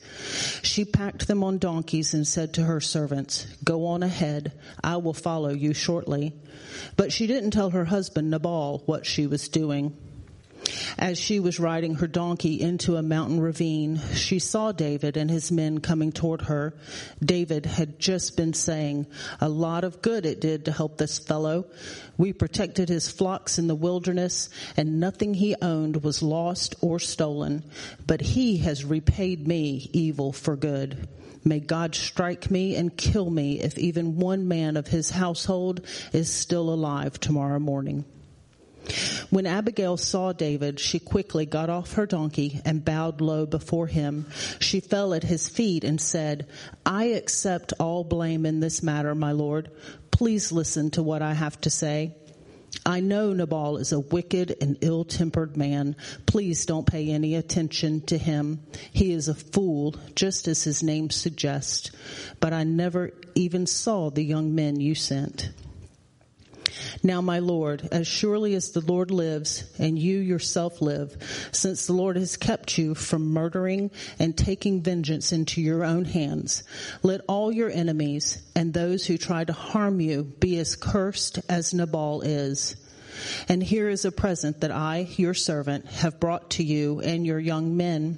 She 0.63 0.85
packed 0.85 1.27
them 1.27 1.43
on 1.43 1.57
donkeys 1.57 2.13
and 2.13 2.27
said 2.27 2.53
to 2.53 2.63
her 2.63 2.81
servants, 2.81 3.45
Go 3.63 3.85
on 3.87 4.03
ahead. 4.03 4.53
I 4.83 4.97
will 4.97 5.13
follow 5.13 5.49
you 5.49 5.73
shortly. 5.73 6.33
But 6.95 7.11
she 7.11 7.27
didn't 7.27 7.51
tell 7.51 7.71
her 7.71 7.85
husband 7.85 8.29
Nabal 8.29 8.83
what 8.85 9.05
she 9.05 9.27
was 9.27 9.49
doing. 9.49 9.95
As 10.97 11.17
she 11.17 11.39
was 11.39 11.59
riding 11.59 11.95
her 11.95 12.07
donkey 12.07 12.59
into 12.59 12.95
a 12.95 13.03
mountain 13.03 13.39
ravine, 13.39 13.99
she 14.13 14.39
saw 14.39 14.71
David 14.71 15.17
and 15.17 15.29
his 15.29 15.51
men 15.51 15.79
coming 15.79 16.11
toward 16.11 16.43
her. 16.43 16.73
David 17.23 17.65
had 17.65 17.99
just 17.99 18.35
been 18.35 18.53
saying, 18.53 19.07
a 19.39 19.49
lot 19.49 19.83
of 19.83 20.01
good 20.01 20.25
it 20.25 20.41
did 20.41 20.65
to 20.65 20.71
help 20.71 20.97
this 20.97 21.19
fellow. 21.19 21.65
We 22.17 22.33
protected 22.33 22.89
his 22.89 23.09
flocks 23.09 23.59
in 23.59 23.67
the 23.67 23.75
wilderness 23.75 24.49
and 24.75 24.99
nothing 24.99 25.33
he 25.33 25.55
owned 25.61 26.03
was 26.03 26.23
lost 26.23 26.75
or 26.81 26.99
stolen, 26.99 27.63
but 28.05 28.21
he 28.21 28.57
has 28.57 28.83
repaid 28.83 29.47
me 29.47 29.89
evil 29.93 30.33
for 30.33 30.55
good. 30.55 31.07
May 31.43 31.59
God 31.61 31.95
strike 31.95 32.51
me 32.51 32.75
and 32.75 32.97
kill 32.97 33.29
me 33.29 33.61
if 33.61 33.77
even 33.77 34.17
one 34.17 34.47
man 34.47 34.75
of 34.75 34.87
his 34.87 35.09
household 35.09 35.85
is 36.11 36.29
still 36.29 36.69
alive 36.69 37.19
tomorrow 37.19 37.59
morning. 37.59 38.03
When 39.29 39.45
Abigail 39.45 39.97
saw 39.97 40.33
David, 40.33 40.79
she 40.79 40.99
quickly 40.99 41.45
got 41.45 41.69
off 41.69 41.93
her 41.93 42.05
donkey 42.05 42.61
and 42.65 42.85
bowed 42.85 43.21
low 43.21 43.45
before 43.45 43.87
him. 43.87 44.27
She 44.59 44.79
fell 44.79 45.13
at 45.13 45.23
his 45.23 45.49
feet 45.49 45.83
and 45.83 45.99
said, 45.99 46.47
I 46.85 47.05
accept 47.05 47.73
all 47.79 48.03
blame 48.03 48.45
in 48.45 48.59
this 48.59 48.81
matter, 48.81 49.13
my 49.15 49.31
lord. 49.33 49.69
Please 50.11 50.51
listen 50.51 50.91
to 50.91 51.03
what 51.03 51.21
I 51.21 51.33
have 51.33 51.59
to 51.61 51.69
say. 51.69 52.15
I 52.85 52.99
know 52.99 53.33
Nabal 53.33 53.77
is 53.77 53.91
a 53.91 53.99
wicked 53.99 54.55
and 54.61 54.77
ill-tempered 54.81 55.57
man. 55.57 55.95
Please 56.25 56.65
don't 56.65 56.85
pay 56.85 57.09
any 57.11 57.35
attention 57.35 58.01
to 58.07 58.17
him. 58.17 58.61
He 58.91 59.11
is 59.11 59.27
a 59.27 59.33
fool, 59.33 59.95
just 60.15 60.47
as 60.47 60.63
his 60.63 60.83
name 60.83 61.09
suggests. 61.09 61.91
But 62.39 62.53
I 62.53 62.63
never 62.63 63.13
even 63.35 63.67
saw 63.67 64.09
the 64.09 64.23
young 64.23 64.55
men 64.55 64.79
you 64.79 64.95
sent. 64.95 65.49
Now, 67.03 67.21
my 67.21 67.39
Lord, 67.39 67.87
as 67.91 68.07
surely 68.07 68.55
as 68.55 68.71
the 68.71 68.81
Lord 68.81 69.11
lives 69.11 69.63
and 69.79 69.97
you 69.97 70.19
yourself 70.19 70.81
live, 70.81 71.17
since 71.51 71.85
the 71.85 71.93
Lord 71.93 72.15
has 72.17 72.37
kept 72.37 72.77
you 72.77 72.95
from 72.95 73.33
murdering 73.33 73.91
and 74.19 74.37
taking 74.37 74.81
vengeance 74.81 75.31
into 75.31 75.61
your 75.61 75.83
own 75.83 76.05
hands, 76.05 76.63
let 77.03 77.21
all 77.27 77.51
your 77.51 77.69
enemies 77.69 78.41
and 78.55 78.73
those 78.73 79.05
who 79.05 79.17
try 79.17 79.43
to 79.43 79.53
harm 79.53 79.99
you 80.01 80.23
be 80.23 80.57
as 80.57 80.75
cursed 80.75 81.39
as 81.49 81.73
Nabal 81.73 82.21
is. 82.21 82.75
And 83.47 83.61
here 83.61 83.89
is 83.89 84.05
a 84.05 84.11
present 84.11 84.61
that 84.61 84.71
I, 84.71 85.07
your 85.17 85.33
servant, 85.33 85.85
have 85.87 86.19
brought 86.19 86.51
to 86.51 86.63
you 86.63 86.99
and 87.01 87.25
your 87.25 87.39
young 87.39 87.77
men. 87.77 88.17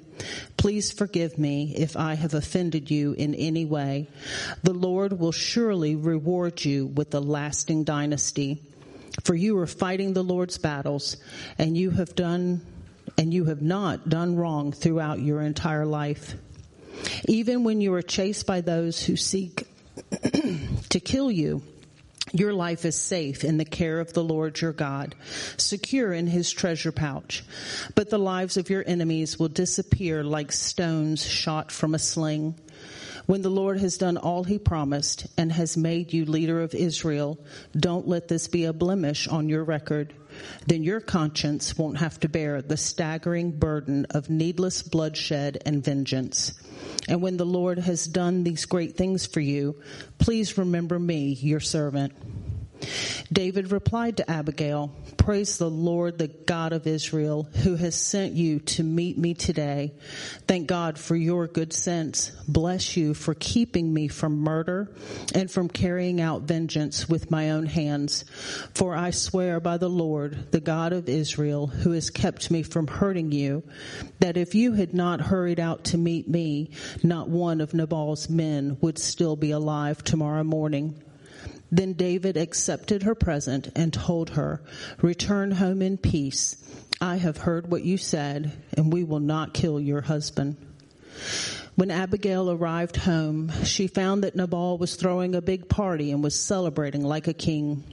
Please 0.56 0.92
forgive 0.92 1.38
me 1.38 1.74
if 1.76 1.96
I 1.96 2.14
have 2.14 2.34
offended 2.34 2.90
you 2.90 3.12
in 3.12 3.34
any 3.34 3.64
way. 3.64 4.08
The 4.62 4.74
Lord 4.74 5.18
will 5.18 5.32
surely 5.32 5.96
reward 5.96 6.64
you 6.64 6.86
with 6.86 7.14
a 7.14 7.20
lasting 7.20 7.84
dynasty. 7.84 8.62
For 9.24 9.34
you 9.34 9.58
are 9.58 9.66
fighting 9.66 10.12
the 10.12 10.24
Lord's 10.24 10.58
battles, 10.58 11.16
and 11.58 11.76
you 11.76 11.90
have 11.90 12.14
done, 12.14 12.64
and 13.18 13.34
you 13.34 13.46
have 13.46 13.60
not 13.62 14.08
done 14.08 14.36
wrong 14.36 14.72
throughout 14.72 15.20
your 15.20 15.42
entire 15.42 15.84
life. 15.84 16.34
Even 17.26 17.64
when 17.64 17.80
you 17.80 17.92
are 17.94 18.02
chased 18.02 18.46
by 18.46 18.60
those 18.60 19.02
who 19.02 19.16
seek 19.16 19.66
to 20.90 21.00
kill 21.00 21.30
you, 21.30 21.62
your 22.32 22.52
life 22.52 22.84
is 22.84 22.96
safe 22.96 23.44
in 23.44 23.56
the 23.56 23.64
care 23.64 24.00
of 24.00 24.12
the 24.12 24.24
Lord 24.24 24.60
your 24.60 24.72
God, 24.72 25.14
secure 25.56 26.12
in 26.12 26.26
his 26.26 26.50
treasure 26.50 26.92
pouch. 26.92 27.44
But 27.94 28.10
the 28.10 28.18
lives 28.18 28.56
of 28.56 28.70
your 28.70 28.84
enemies 28.86 29.38
will 29.38 29.48
disappear 29.48 30.22
like 30.22 30.52
stones 30.52 31.24
shot 31.24 31.72
from 31.72 31.94
a 31.94 31.98
sling. 31.98 32.54
When 33.26 33.42
the 33.42 33.50
Lord 33.50 33.78
has 33.80 33.98
done 33.98 34.16
all 34.16 34.44
he 34.44 34.58
promised 34.58 35.26
and 35.36 35.52
has 35.52 35.76
made 35.76 36.12
you 36.12 36.24
leader 36.24 36.62
of 36.62 36.74
Israel, 36.74 37.38
don't 37.76 38.08
let 38.08 38.28
this 38.28 38.48
be 38.48 38.64
a 38.64 38.72
blemish 38.72 39.28
on 39.28 39.48
your 39.48 39.62
record. 39.62 40.14
Then 40.66 40.82
your 40.82 41.00
conscience 41.00 41.76
won't 41.76 41.98
have 41.98 42.20
to 42.20 42.28
bear 42.28 42.62
the 42.62 42.76
staggering 42.76 43.52
burden 43.52 44.06
of 44.10 44.30
needless 44.30 44.82
bloodshed 44.82 45.62
and 45.66 45.84
vengeance. 45.84 46.54
And 47.08 47.22
when 47.22 47.36
the 47.36 47.46
Lord 47.46 47.78
has 47.78 48.06
done 48.06 48.44
these 48.44 48.66
great 48.66 48.96
things 48.96 49.26
for 49.26 49.40
you, 49.40 49.80
please 50.18 50.58
remember 50.58 50.98
me, 50.98 51.32
your 51.32 51.60
servant. 51.60 52.12
David 53.32 53.70
replied 53.70 54.16
to 54.16 54.30
Abigail, 54.30 54.92
Praise 55.16 55.58
the 55.58 55.70
Lord, 55.70 56.18
the 56.18 56.28
God 56.28 56.72
of 56.72 56.86
Israel, 56.86 57.44
who 57.62 57.76
has 57.76 57.94
sent 57.94 58.32
you 58.32 58.58
to 58.60 58.82
meet 58.82 59.18
me 59.18 59.34
today. 59.34 59.94
Thank 60.48 60.66
God 60.66 60.98
for 60.98 61.14
your 61.14 61.46
good 61.46 61.72
sense. 61.72 62.30
Bless 62.48 62.96
you 62.96 63.14
for 63.14 63.34
keeping 63.34 63.92
me 63.92 64.08
from 64.08 64.40
murder 64.40 64.90
and 65.34 65.50
from 65.50 65.68
carrying 65.68 66.20
out 66.20 66.42
vengeance 66.42 67.08
with 67.08 67.30
my 67.30 67.50
own 67.50 67.66
hands. 67.66 68.24
For 68.74 68.96
I 68.96 69.10
swear 69.10 69.60
by 69.60 69.76
the 69.76 69.90
Lord, 69.90 70.50
the 70.52 70.60
God 70.60 70.92
of 70.92 71.08
Israel, 71.08 71.66
who 71.66 71.92
has 71.92 72.10
kept 72.10 72.50
me 72.50 72.62
from 72.62 72.86
hurting 72.86 73.32
you, 73.32 73.62
that 74.18 74.36
if 74.36 74.54
you 74.54 74.72
had 74.72 74.94
not 74.94 75.20
hurried 75.20 75.60
out 75.60 75.84
to 75.84 75.98
meet 75.98 76.28
me, 76.28 76.70
not 77.02 77.28
one 77.28 77.60
of 77.60 77.74
Nabal's 77.74 78.28
men 78.28 78.78
would 78.80 78.98
still 78.98 79.36
be 79.36 79.50
alive 79.50 80.02
tomorrow 80.02 80.44
morning. 80.44 81.00
Then 81.72 81.92
David 81.92 82.36
accepted 82.36 83.04
her 83.04 83.14
present 83.14 83.68
and 83.76 83.92
told 83.92 84.30
her, 84.30 84.60
return 85.00 85.52
home 85.52 85.82
in 85.82 85.98
peace. 85.98 86.56
I 87.00 87.16
have 87.16 87.38
heard 87.38 87.70
what 87.70 87.84
you 87.84 87.96
said 87.96 88.52
and 88.76 88.92
we 88.92 89.04
will 89.04 89.20
not 89.20 89.54
kill 89.54 89.80
your 89.80 90.00
husband. 90.00 90.56
When 91.76 91.90
Abigail 91.90 92.50
arrived 92.50 92.96
home, 92.96 93.52
she 93.64 93.86
found 93.86 94.24
that 94.24 94.36
Nabal 94.36 94.78
was 94.78 94.96
throwing 94.96 95.34
a 95.34 95.40
big 95.40 95.68
party 95.68 96.10
and 96.10 96.22
was 96.22 96.38
celebrating 96.38 97.02
like 97.02 97.26
a 97.26 97.32
king 97.32 97.84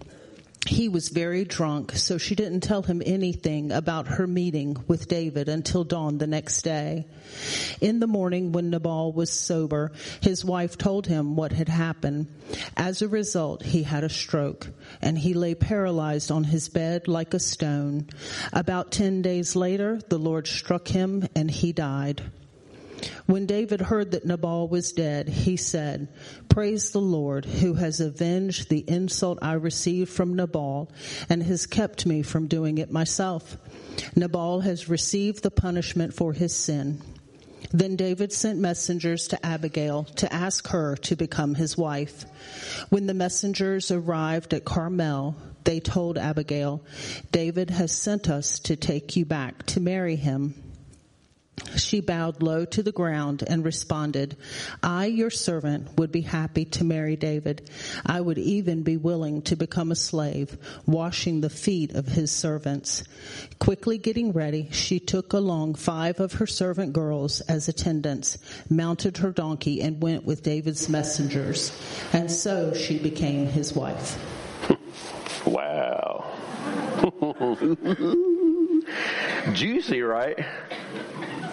he 0.67 0.89
was 0.89 1.09
very 1.09 1.43
drunk, 1.43 1.93
so 1.93 2.17
she 2.17 2.35
didn't 2.35 2.61
tell 2.61 2.81
him 2.81 3.01
anything 3.05 3.71
about 3.71 4.07
her 4.07 4.27
meeting 4.27 4.77
with 4.87 5.07
David 5.07 5.49
until 5.49 5.83
dawn 5.83 6.17
the 6.17 6.27
next 6.27 6.61
day. 6.61 7.05
In 7.81 7.99
the 7.99 8.07
morning, 8.07 8.51
when 8.51 8.69
Nabal 8.69 9.13
was 9.13 9.31
sober, 9.31 9.91
his 10.21 10.43
wife 10.43 10.77
told 10.77 11.07
him 11.07 11.35
what 11.35 11.51
had 11.51 11.69
happened. 11.69 12.27
As 12.75 13.01
a 13.01 13.07
result, 13.07 13.63
he 13.63 13.83
had 13.83 14.03
a 14.03 14.09
stroke, 14.09 14.67
and 15.01 15.17
he 15.17 15.33
lay 15.33 15.55
paralyzed 15.55 16.31
on 16.31 16.43
his 16.43 16.69
bed 16.69 17.07
like 17.07 17.33
a 17.33 17.39
stone. 17.39 18.07
About 18.53 18.91
ten 18.91 19.21
days 19.21 19.55
later, 19.55 19.99
the 20.09 20.19
Lord 20.19 20.47
struck 20.47 20.87
him, 20.87 21.27
and 21.35 21.49
he 21.49 21.73
died. 21.73 22.23
When 23.25 23.45
David 23.45 23.81
heard 23.81 24.11
that 24.11 24.25
Nabal 24.25 24.67
was 24.67 24.91
dead, 24.91 25.27
he 25.27 25.57
said, 25.57 26.07
Praise 26.57 26.89
the 26.89 26.99
Lord 26.99 27.45
who 27.45 27.75
has 27.75 27.99
avenged 27.99 28.67
the 28.67 28.83
insult 28.87 29.37
I 29.43 29.53
received 29.53 30.09
from 30.09 30.35
Nabal 30.35 30.91
and 31.29 31.43
has 31.43 31.67
kept 31.67 32.07
me 32.07 32.23
from 32.23 32.47
doing 32.47 32.79
it 32.79 32.91
myself. 32.91 33.59
Nabal 34.15 34.61
has 34.61 34.89
received 34.89 35.43
the 35.43 35.51
punishment 35.51 36.15
for 36.15 36.33
his 36.33 36.55
sin. 36.55 36.99
Then 37.69 37.95
David 37.95 38.33
sent 38.33 38.57
messengers 38.57 39.27
to 39.27 39.45
Abigail 39.45 40.05
to 40.15 40.33
ask 40.33 40.69
her 40.69 40.95
to 40.95 41.15
become 41.15 41.53
his 41.53 41.77
wife. 41.77 42.25
When 42.89 43.05
the 43.05 43.13
messengers 43.13 43.91
arrived 43.91 44.55
at 44.55 44.65
Carmel, 44.65 45.35
they 45.63 45.79
told 45.79 46.17
Abigail, 46.17 46.83
David 47.31 47.69
has 47.69 47.91
sent 47.91 48.31
us 48.31 48.57
to 48.61 48.75
take 48.75 49.15
you 49.15 49.25
back 49.25 49.63
to 49.67 49.79
marry 49.79 50.15
him. 50.15 50.66
She 51.75 52.01
bowed 52.01 52.41
low 52.41 52.65
to 52.65 52.83
the 52.83 52.91
ground 52.91 53.43
and 53.45 53.65
responded, 53.65 54.37
I, 54.83 55.07
your 55.07 55.29
servant, 55.29 55.97
would 55.97 56.11
be 56.11 56.21
happy 56.21 56.65
to 56.65 56.83
marry 56.83 57.15
David. 57.15 57.69
I 58.05 58.21
would 58.21 58.37
even 58.37 58.83
be 58.83 58.97
willing 58.97 59.41
to 59.43 59.55
become 59.55 59.91
a 59.91 59.95
slave, 59.95 60.57
washing 60.85 61.41
the 61.41 61.49
feet 61.49 61.93
of 61.93 62.07
his 62.07 62.31
servants. 62.31 63.03
Quickly 63.59 63.97
getting 63.97 64.33
ready, 64.33 64.69
she 64.71 64.99
took 64.99 65.33
along 65.33 65.75
five 65.75 66.19
of 66.19 66.33
her 66.33 66.47
servant 66.47 66.93
girls 66.93 67.41
as 67.41 67.67
attendants, 67.67 68.37
mounted 68.69 69.17
her 69.17 69.31
donkey, 69.31 69.81
and 69.81 70.01
went 70.01 70.25
with 70.25 70.43
David's 70.43 70.89
messengers. 70.89 71.77
And 72.13 72.31
so 72.31 72.73
she 72.73 72.99
became 72.99 73.47
his 73.47 73.73
wife. 73.73 74.17
wow. 75.45 76.33
Juicy, 79.53 80.01
right? 80.01 80.45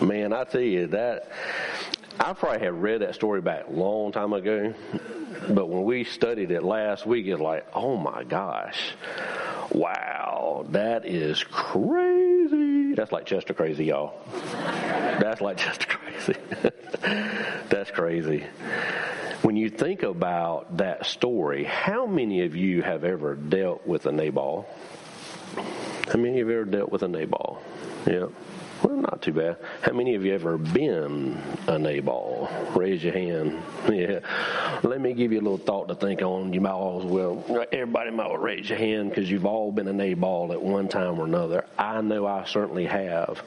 Man, 0.05 0.35
I 0.35 0.45
tell 0.45 0.61
you 0.61 0.89
that 0.89 1.31
I 2.21 2.35
probably 2.35 2.61
have 2.61 2.77
read 2.77 3.01
that 3.01 3.15
story 3.15 3.41
back 3.41 3.69
a 3.69 3.73
long 3.73 4.13
time 4.13 4.35
ago, 4.35 4.75
but 5.49 5.67
when 5.67 5.85
we 5.85 6.05
studied 6.05 6.51
it 6.51 6.63
last 6.63 7.07
week, 7.07 7.27
it's 7.27 7.41
like, 7.41 7.67
oh 7.73 7.97
my 7.97 8.23
gosh, 8.25 8.93
wow, 9.71 10.67
that 10.71 11.07
is 11.07 11.43
crazy. 11.45 12.95
That's 12.95 13.13
like 13.13 13.25
Chester 13.25 13.55
crazy, 13.55 13.87
y'all. 13.87 14.21
That's 15.21 15.41
like 15.41 15.57
Chester 15.65 15.87
crazy. 15.87 16.39
That's 17.71 17.91
crazy. 17.91 18.45
When 19.41 19.57
you 19.57 19.71
think 19.71 20.03
about 20.03 20.77
that 20.77 21.07
story, 21.07 21.65
how 21.65 22.05
many 22.05 22.45
of 22.45 22.55
you 22.55 22.83
have 22.83 23.05
ever 23.05 23.37
dealt 23.37 23.87
with 23.87 24.05
a 24.05 24.13
Nabal? 24.13 24.69
How 25.57 26.19
many 26.19 26.41
of 26.41 26.49
you 26.49 26.55
ever 26.61 26.65
dealt 26.65 26.91
with 26.91 27.03
a 27.03 27.09
Nabal? 27.09 27.63
Yeah. 28.07 28.27
Well, 28.83 28.97
not 28.97 29.23
too 29.23 29.33
bad. 29.33 29.57
How 29.81 29.93
many 29.93 30.15
of 30.15 30.25
you 30.25 30.35
ever 30.35 30.59
been 30.59 31.41
a 31.69 31.79
Nabal? 31.79 32.51
Raise 32.77 33.03
your 33.03 33.13
hand. 33.13 33.63
Yeah. 33.93 34.21
Let 34.83 35.01
me 35.01 35.13
give 35.13 35.31
you 35.31 35.41
a 35.41 35.43
little 35.43 35.59
thought 35.59 35.89
to 35.89 35.95
think 35.95 36.23
on. 36.23 36.53
You 36.53 36.61
might 36.61 36.71
as 36.99 37.05
well, 37.05 37.45
everybody 37.71 38.11
might 38.11 38.29
well 38.29 38.39
raise 38.39 38.69
your 38.69 38.79
hand 38.79 39.11
because 39.11 39.31
you've 39.31 39.47
all 39.47 39.71
been 39.71 39.89
a 39.89 39.93
Nabal 39.93 40.53
at 40.53 40.61
one 40.61 40.89
time 40.89 41.19
or 41.19 41.25
another. 41.25 41.67
I 41.79 42.01
know 42.01 42.27
I 42.27 42.45
certainly 42.45 42.87
have. 42.87 43.43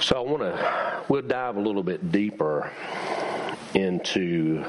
So 0.00 0.16
I 0.16 0.20
want 0.20 0.42
to, 0.42 1.02
we'll 1.08 1.22
dive 1.22 1.56
a 1.56 1.60
little 1.60 1.82
bit 1.82 2.10
deeper 2.10 2.70
into 3.74 4.64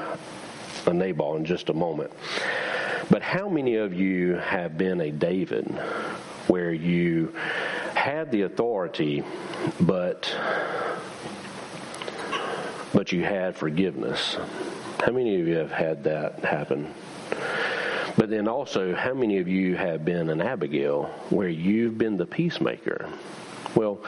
a 0.86 0.92
Nabal 0.92 1.36
in 1.36 1.44
just 1.44 1.68
a 1.68 1.74
moment. 1.74 2.12
But 3.12 3.20
how 3.20 3.46
many 3.46 3.76
of 3.76 3.92
you 3.92 4.36
have 4.36 4.78
been 4.78 5.02
a 5.02 5.10
David 5.10 5.66
where 6.46 6.72
you 6.72 7.34
had 7.94 8.32
the 8.32 8.42
authority, 8.42 9.22
but 9.82 10.34
but 12.94 13.12
you 13.12 13.22
had 13.22 13.54
forgiveness. 13.54 14.38
How 15.04 15.12
many 15.12 15.38
of 15.38 15.46
you 15.46 15.56
have 15.56 15.70
had 15.70 16.04
that 16.04 16.42
happen? 16.42 16.94
But 18.16 18.30
then 18.30 18.48
also, 18.48 18.94
how 18.94 19.12
many 19.12 19.36
of 19.40 19.46
you 19.46 19.76
have 19.76 20.06
been 20.06 20.30
an 20.30 20.40
Abigail 20.40 21.04
where 21.28 21.50
you've 21.50 21.98
been 21.98 22.16
the 22.16 22.24
peacemaker? 22.24 23.10
Well, 23.74 24.00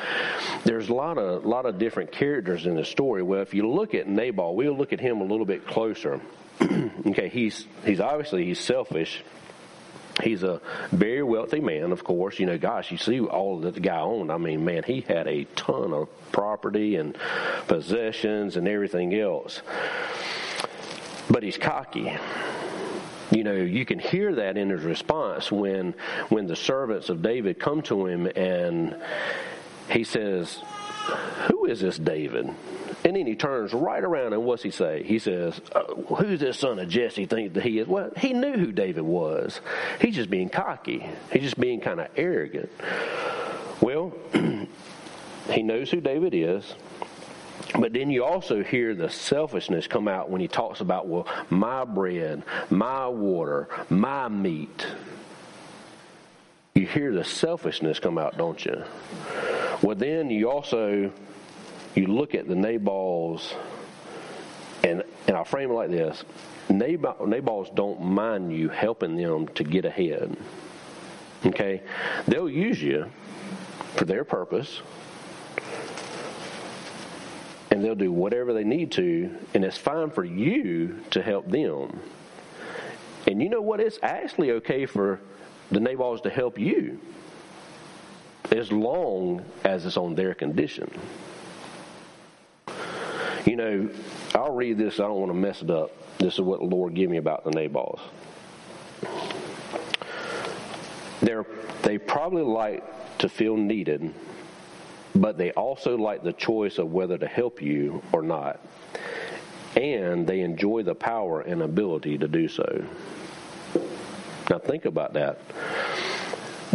there's 0.64 0.88
a 0.88 0.94
lot 0.94 1.18
of 1.18 1.44
lot 1.44 1.66
of 1.66 1.78
different 1.78 2.10
characters 2.10 2.64
in 2.64 2.74
the 2.74 2.86
story. 2.86 3.22
Well, 3.22 3.42
if 3.42 3.52
you 3.52 3.68
look 3.68 3.94
at 3.94 4.08
Nabal, 4.08 4.56
we'll 4.56 4.74
look 4.74 4.94
at 4.94 5.00
him 5.00 5.20
a 5.20 5.24
little 5.24 5.44
bit 5.44 5.66
closer. 5.66 6.22
okay, 7.06 7.28
he's 7.28 7.66
he's 7.84 8.00
obviously 8.00 8.44
he's 8.44 8.60
selfish 8.60 9.22
He's 10.22 10.44
a 10.44 10.60
very 10.92 11.22
wealthy 11.22 11.60
man, 11.60 11.90
of 11.90 12.04
course. 12.04 12.38
You 12.38 12.46
know, 12.46 12.56
gosh, 12.56 12.92
you 12.92 12.98
see 12.98 13.20
all 13.20 13.60
that 13.60 13.74
the 13.74 13.80
guy 13.80 13.98
owned. 13.98 14.30
I 14.30 14.38
mean, 14.38 14.64
man, 14.64 14.84
he 14.84 15.00
had 15.00 15.26
a 15.26 15.44
ton 15.56 15.92
of 15.92 16.08
property 16.30 16.96
and 16.96 17.18
possessions 17.66 18.56
and 18.56 18.68
everything 18.68 19.14
else. 19.14 19.60
But 21.28 21.42
he's 21.42 21.58
cocky. 21.58 22.16
You 23.32 23.42
know, 23.42 23.54
you 23.54 23.84
can 23.84 23.98
hear 23.98 24.36
that 24.36 24.56
in 24.56 24.70
his 24.70 24.82
response 24.82 25.50
when 25.50 25.94
when 26.28 26.46
the 26.46 26.56
servants 26.56 27.08
of 27.08 27.22
David 27.22 27.58
come 27.58 27.82
to 27.82 28.06
him 28.06 28.26
and 28.36 28.96
he 29.90 30.04
says, 30.04 30.62
"Who 31.48 31.64
is 31.64 31.80
this 31.80 31.98
David?" 31.98 32.54
And 33.04 33.16
then 33.16 33.26
he 33.26 33.36
turns 33.36 33.74
right 33.74 34.02
around 34.02 34.32
and 34.32 34.44
what's 34.44 34.62
he 34.62 34.70
say? 34.70 35.02
He 35.02 35.18
says, 35.18 35.60
uh, 35.74 35.82
Who's 36.14 36.40
this 36.40 36.58
son 36.58 36.78
of 36.78 36.88
Jesse 36.88 37.26
think 37.26 37.52
that 37.52 37.62
he 37.62 37.78
is? 37.78 37.86
Well, 37.86 38.10
he 38.16 38.32
knew 38.32 38.54
who 38.54 38.72
David 38.72 39.02
was. 39.02 39.60
He's 40.00 40.14
just 40.14 40.30
being 40.30 40.48
cocky. 40.48 41.06
He's 41.30 41.42
just 41.42 41.60
being 41.60 41.80
kind 41.80 42.00
of 42.00 42.08
arrogant. 42.16 42.70
Well, 43.82 44.14
he 45.50 45.62
knows 45.62 45.90
who 45.90 46.00
David 46.00 46.32
is. 46.34 46.74
But 47.78 47.92
then 47.92 48.10
you 48.10 48.24
also 48.24 48.62
hear 48.62 48.94
the 48.94 49.10
selfishness 49.10 49.86
come 49.86 50.08
out 50.08 50.30
when 50.30 50.40
he 50.40 50.48
talks 50.48 50.80
about, 50.80 51.06
well, 51.08 51.26
my 51.50 51.84
bread, 51.84 52.42
my 52.70 53.08
water, 53.08 53.68
my 53.90 54.28
meat. 54.28 54.86
You 56.74 56.86
hear 56.86 57.12
the 57.12 57.24
selfishness 57.24 57.98
come 57.98 58.16
out, 58.16 58.38
don't 58.38 58.64
you? 58.64 58.82
Well, 59.82 59.96
then 59.96 60.30
you 60.30 60.50
also 60.50 61.12
you 61.96 62.06
look 62.06 62.34
at 62.34 62.48
the 62.48 62.54
Nabals, 62.54 63.54
and, 64.82 65.02
and 65.26 65.36
I'll 65.36 65.44
frame 65.44 65.70
it 65.70 65.74
like 65.74 65.90
this 65.90 66.24
Nabal, 66.68 67.26
Nabals 67.26 67.70
don't 67.74 68.00
mind 68.00 68.52
you 68.52 68.68
helping 68.68 69.16
them 69.16 69.48
to 69.48 69.64
get 69.64 69.84
ahead. 69.84 70.36
Okay? 71.46 71.82
They'll 72.26 72.48
use 72.48 72.82
you 72.82 73.10
for 73.96 74.04
their 74.04 74.24
purpose, 74.24 74.80
and 77.70 77.84
they'll 77.84 77.94
do 77.94 78.10
whatever 78.10 78.52
they 78.52 78.64
need 78.64 78.92
to, 78.92 79.36
and 79.52 79.64
it's 79.64 79.76
fine 79.76 80.10
for 80.10 80.24
you 80.24 81.00
to 81.10 81.22
help 81.22 81.48
them. 81.50 82.00
And 83.26 83.42
you 83.42 83.48
know 83.48 83.62
what? 83.62 83.80
It's 83.80 83.98
actually 84.02 84.52
okay 84.52 84.86
for 84.86 85.20
the 85.70 85.80
Nabals 85.80 86.20
to 86.22 86.30
help 86.30 86.58
you 86.58 87.00
as 88.50 88.70
long 88.70 89.44
as 89.64 89.86
it's 89.86 89.96
on 89.96 90.14
their 90.14 90.34
condition. 90.34 90.90
You 93.44 93.56
know, 93.56 93.90
I'll 94.34 94.54
read 94.54 94.78
this. 94.78 95.00
I 95.00 95.04
don't 95.04 95.20
want 95.20 95.30
to 95.30 95.38
mess 95.38 95.62
it 95.62 95.70
up. 95.70 95.90
This 96.18 96.34
is 96.34 96.40
what 96.40 96.60
the 96.60 96.66
Lord 96.66 96.94
gave 96.94 97.10
me 97.10 97.18
about 97.18 97.44
the 97.44 97.50
Nabals. 97.50 98.00
They're, 101.20 101.44
they 101.82 101.98
probably 101.98 102.42
like 102.42 103.18
to 103.18 103.28
feel 103.28 103.56
needed, 103.56 104.14
but 105.14 105.36
they 105.36 105.52
also 105.52 105.96
like 105.96 106.22
the 106.22 106.32
choice 106.32 106.78
of 106.78 106.90
whether 106.92 107.18
to 107.18 107.26
help 107.26 107.60
you 107.60 108.02
or 108.12 108.22
not. 108.22 108.60
And 109.76 110.26
they 110.26 110.40
enjoy 110.40 110.82
the 110.82 110.94
power 110.94 111.40
and 111.42 111.62
ability 111.62 112.16
to 112.18 112.28
do 112.28 112.48
so. 112.48 112.84
Now 114.48 114.58
think 114.58 114.84
about 114.84 115.14
that. 115.14 115.38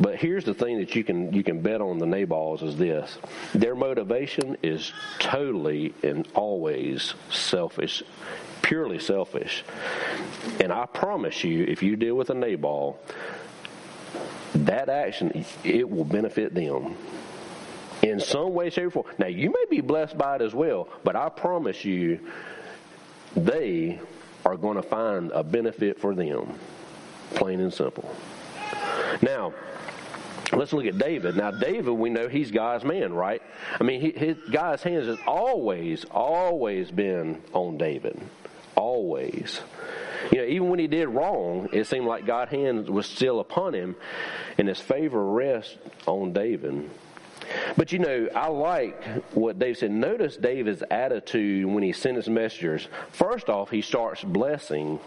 But 0.02 0.16
here's 0.16 0.46
the 0.46 0.54
thing 0.54 0.80
that 0.80 0.96
you 0.96 1.04
can 1.04 1.34
you 1.34 1.44
can 1.44 1.62
bet 1.62 1.82
on 1.82 1.98
the 1.98 2.06
Nabals 2.06 2.62
is 2.62 2.78
this: 2.78 3.18
their 3.54 3.76
motivation 3.76 4.58
is 4.64 4.94
totally 5.20 5.94
and 6.04 6.28
always 6.34 7.16
selfish, 7.30 8.04
purely 8.62 9.00
selfish. 9.00 9.64
And 10.60 10.72
I 10.72 10.86
promise 10.86 11.44
you, 11.44 11.66
if 11.66 11.84
you 11.84 11.96
deal 11.96 12.16
with 12.16 12.30
a 12.30 12.34
Nabal, 12.34 13.00
that 14.56 14.90
action 14.90 15.46
it 15.64 15.90
will 15.90 16.06
benefit 16.06 16.54
them 16.54 16.96
in 18.02 18.20
some 18.20 18.54
way, 18.54 18.70
shape, 18.70 18.88
or 18.88 18.92
form. 18.92 19.06
Now 19.18 19.28
you 19.28 19.50
may 19.50 19.66
be 19.70 19.82
blessed 19.82 20.18
by 20.18 20.36
it 20.36 20.42
as 20.42 20.54
well, 20.54 20.88
but 21.04 21.16
I 21.16 21.30
promise 21.30 21.84
you, 21.84 22.20
they 23.36 24.00
are 24.46 24.56
going 24.56 24.78
to 24.78 24.84
find 24.84 25.32
a 25.32 25.44
benefit 25.44 26.00
for 26.00 26.16
them, 26.16 26.58
plain 27.36 27.60
and 27.60 27.74
simple. 27.74 28.16
Now, 29.22 29.54
Let's 30.52 30.74
look 30.74 30.86
at 30.86 30.98
David. 30.98 31.36
Now, 31.36 31.52
David, 31.52 31.92
we 31.92 32.10
know 32.10 32.28
he's 32.28 32.52
God's 32.52 32.84
man, 32.84 33.14
right? 33.14 33.42
I 33.80 33.84
mean, 33.84 34.02
he, 34.02 34.12
his, 34.12 34.38
God's 34.52 34.82
hands 34.82 35.06
has 35.08 35.20
always, 35.28 36.06
always 36.10 36.90
been 36.90 37.42
on 37.54 37.78
David. 37.78 38.20
Always. 38.76 39.62
You 40.32 40.40
know, 40.40 40.46
even 40.46 40.70
when 40.70 40.80
he 40.80 40.88
did 40.88 41.08
wrong, 41.08 41.70
it 41.72 41.86
seemed 41.86 42.06
like 42.06 42.26
God's 42.26 42.52
hand 42.52 42.90
was 42.90 43.06
still 43.06 43.40
upon 43.40 43.74
him, 43.74 43.96
and 44.58 44.68
his 44.68 44.80
favor 44.80 45.24
rests 45.24 45.78
on 46.08 46.34
David. 46.34 46.90
But 47.78 47.92
you 47.92 48.00
know, 48.00 48.28
I 48.36 48.48
like 48.48 49.04
what 49.34 49.60
David 49.60 49.78
said. 49.78 49.92
Notice 49.92 50.36
David's 50.38 50.84
attitude 50.90 51.66
when 51.66 51.84
he 51.84 51.94
sent 51.94 52.18
his 52.18 52.30
messengers. 52.30 52.88
First 53.12 53.50
off, 53.50 53.70
he 53.70 53.82
starts 53.82 54.24
blessing 54.24 55.00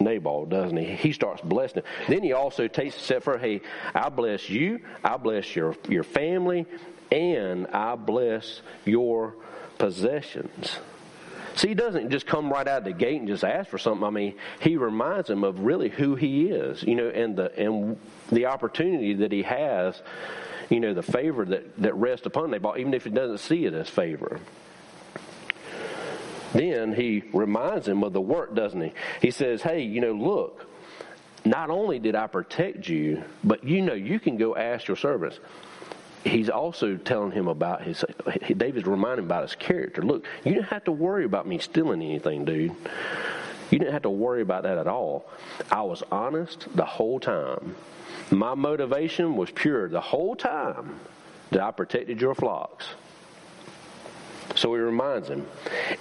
Nabal, 0.00 0.46
doesn't 0.46 0.76
he? 0.76 0.84
He 0.84 1.12
starts 1.12 1.40
blessing 1.42 1.82
him. 1.82 1.84
Then 2.08 2.22
he 2.22 2.32
also 2.32 2.68
takes 2.68 2.96
step 2.96 3.22
for, 3.22 3.38
hey, 3.38 3.60
I 3.94 4.08
bless 4.08 4.48
you, 4.50 4.80
I 5.02 5.16
bless 5.16 5.56
your 5.56 5.76
your 5.88 6.04
family, 6.04 6.66
and 7.10 7.66
I 7.68 7.94
bless 7.94 8.60
your 8.84 9.34
possessions. 9.78 10.78
See, 11.54 11.68
he 11.68 11.74
doesn't 11.74 12.10
just 12.10 12.26
come 12.26 12.50
right 12.50 12.68
out 12.68 12.78
of 12.78 12.84
the 12.84 12.92
gate 12.92 13.18
and 13.18 13.28
just 13.28 13.42
ask 13.42 13.70
for 13.70 13.78
something. 13.78 14.04
I 14.04 14.10
mean, 14.10 14.34
he 14.60 14.76
reminds 14.76 15.30
him 15.30 15.42
of 15.42 15.60
really 15.60 15.88
who 15.88 16.14
he 16.14 16.48
is, 16.48 16.82
you 16.82 16.94
know, 16.94 17.08
and 17.08 17.34
the 17.34 17.58
and 17.58 17.98
the 18.30 18.46
opportunity 18.46 19.14
that 19.14 19.32
he 19.32 19.42
has, 19.42 20.00
you 20.68 20.80
know, 20.80 20.92
the 20.92 21.02
favor 21.02 21.46
that 21.46 21.76
that 21.78 21.94
rests 21.94 22.26
upon 22.26 22.50
Nabal, 22.50 22.76
even 22.76 22.92
if 22.92 23.04
he 23.04 23.10
doesn't 23.10 23.38
see 23.38 23.64
it 23.64 23.72
as 23.72 23.88
favor. 23.88 24.38
Then 26.52 26.94
he 26.94 27.24
reminds 27.32 27.88
him 27.88 28.02
of 28.02 28.12
the 28.12 28.20
work, 28.20 28.54
doesn't 28.54 28.80
he? 28.80 28.92
He 29.20 29.30
says, 29.30 29.62
"Hey, 29.62 29.82
you 29.82 30.00
know, 30.00 30.12
look." 30.12 30.66
Not 31.44 31.70
only 31.70 32.00
did 32.00 32.16
I 32.16 32.26
protect 32.26 32.88
you, 32.88 33.22
but 33.44 33.62
you 33.62 33.80
know, 33.80 33.94
you 33.94 34.18
can 34.18 34.36
go 34.36 34.56
ask 34.56 34.88
your 34.88 34.96
servants. 34.96 35.38
He's 36.24 36.50
also 36.50 36.96
telling 36.96 37.30
him 37.30 37.46
about 37.46 37.82
his 37.82 38.04
david's 38.56 38.86
reminding 38.86 39.26
about 39.26 39.42
his 39.42 39.54
character. 39.54 40.02
Look 40.02 40.24
you 40.44 40.54
didn't 40.54 40.66
have 40.66 40.82
to 40.84 40.92
worry 40.92 41.24
about 41.24 41.46
me 41.46 41.58
stealing 41.58 42.02
anything 42.02 42.44
dude. 42.44 42.74
You 43.70 43.78
didn't 43.78 43.92
have 43.92 44.02
to 44.02 44.10
worry 44.10 44.42
about 44.42 44.64
that 44.64 44.76
at 44.76 44.88
all. 44.88 45.30
I 45.70 45.82
was 45.82 46.02
honest 46.10 46.66
the 46.74 46.84
whole 46.84 47.20
time. 47.20 47.76
My 48.32 48.54
motivation 48.54 49.36
was 49.36 49.50
pure 49.52 49.88
the 49.88 50.00
whole 50.00 50.34
time 50.34 50.98
that 51.50 51.60
i 51.60 51.70
protected 51.70 52.20
your 52.20 52.34
flocks 52.34 52.86
so 54.54 54.74
he 54.74 54.80
reminds 54.80 55.28
him. 55.28 55.46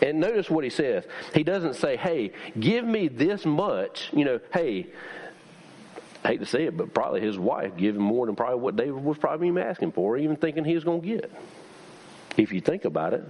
And 0.01 0.19
notice 0.19 0.49
what 0.49 0.63
he 0.63 0.69
says. 0.69 1.05
He 1.33 1.43
doesn't 1.43 1.75
say, 1.75 1.97
hey, 1.97 2.31
give 2.59 2.85
me 2.85 3.07
this 3.07 3.45
much. 3.45 4.09
You 4.13 4.25
know, 4.25 4.39
hey, 4.53 4.87
I 6.23 6.29
hate 6.29 6.39
to 6.39 6.45
say 6.45 6.65
it, 6.65 6.75
but 6.75 6.93
probably 6.93 7.21
his 7.21 7.37
wife 7.37 7.75
gave 7.77 7.95
him 7.95 8.01
more 8.01 8.25
than 8.25 8.35
probably 8.35 8.59
what 8.59 8.75
David 8.75 9.03
was 9.03 9.17
probably 9.17 9.47
even 9.47 9.61
asking 9.61 9.91
for, 9.91 10.17
even 10.17 10.35
thinking 10.35 10.65
he 10.65 10.75
was 10.75 10.83
going 10.83 11.01
to 11.01 11.07
get. 11.07 11.31
If 12.37 12.51
you 12.51 12.61
think 12.61 12.85
about 12.85 13.13
it. 13.13 13.23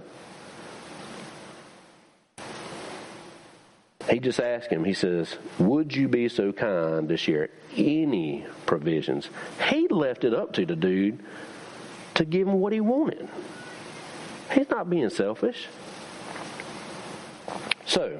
He 4.08 4.20
just 4.20 4.38
asked 4.38 4.70
him, 4.70 4.84
he 4.84 4.94
says, 4.94 5.36
Would 5.58 5.94
you 5.94 6.08
be 6.08 6.28
so 6.28 6.52
kind 6.52 7.08
to 7.08 7.16
share 7.16 7.50
any 7.76 8.46
provisions? 8.64 9.28
He 9.68 9.88
left 9.88 10.24
it 10.24 10.32
up 10.32 10.52
to 10.54 10.64
the 10.64 10.76
dude 10.76 11.18
to 12.14 12.24
give 12.24 12.46
him 12.46 12.54
what 12.60 12.72
he 12.72 12.80
wanted. 12.80 13.28
He's 14.52 14.70
not 14.70 14.88
being 14.88 15.10
selfish. 15.10 15.66
So, 17.84 18.10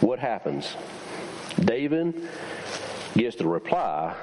what 0.00 0.18
happens? 0.18 0.76
David 1.64 2.28
gets 3.16 3.36
the 3.36 3.46
reply, 3.46 4.14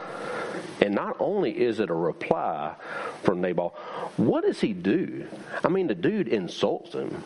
and 0.82 0.94
not 0.94 1.16
only 1.20 1.52
is 1.52 1.80
it 1.80 1.90
a 1.90 1.94
reply 1.94 2.76
from 3.24 3.42
Nabal, 3.42 3.70
what 4.18 4.44
does 4.44 4.60
he 4.60 4.74
do? 4.74 5.28
I 5.64 5.70
mean, 5.70 5.88
the 5.88 5.96
dude 5.96 6.28
insults 6.28 6.94
him. 6.94 7.24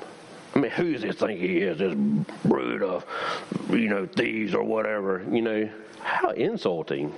I 0.56 0.60
mean, 0.60 0.72
who 0.72 0.94
does 0.94 1.02
he 1.02 1.12
think 1.12 1.40
he 1.40 1.60
is? 1.60 1.80
This 1.80 1.96
brood 2.46 2.84
of, 2.84 3.06
you 3.70 3.90
know, 3.90 4.06
thieves 4.06 4.54
or 4.54 4.64
whatever. 4.64 5.26
You 5.32 5.42
know, 5.42 5.70
how 6.00 6.30
insulting 6.32 7.14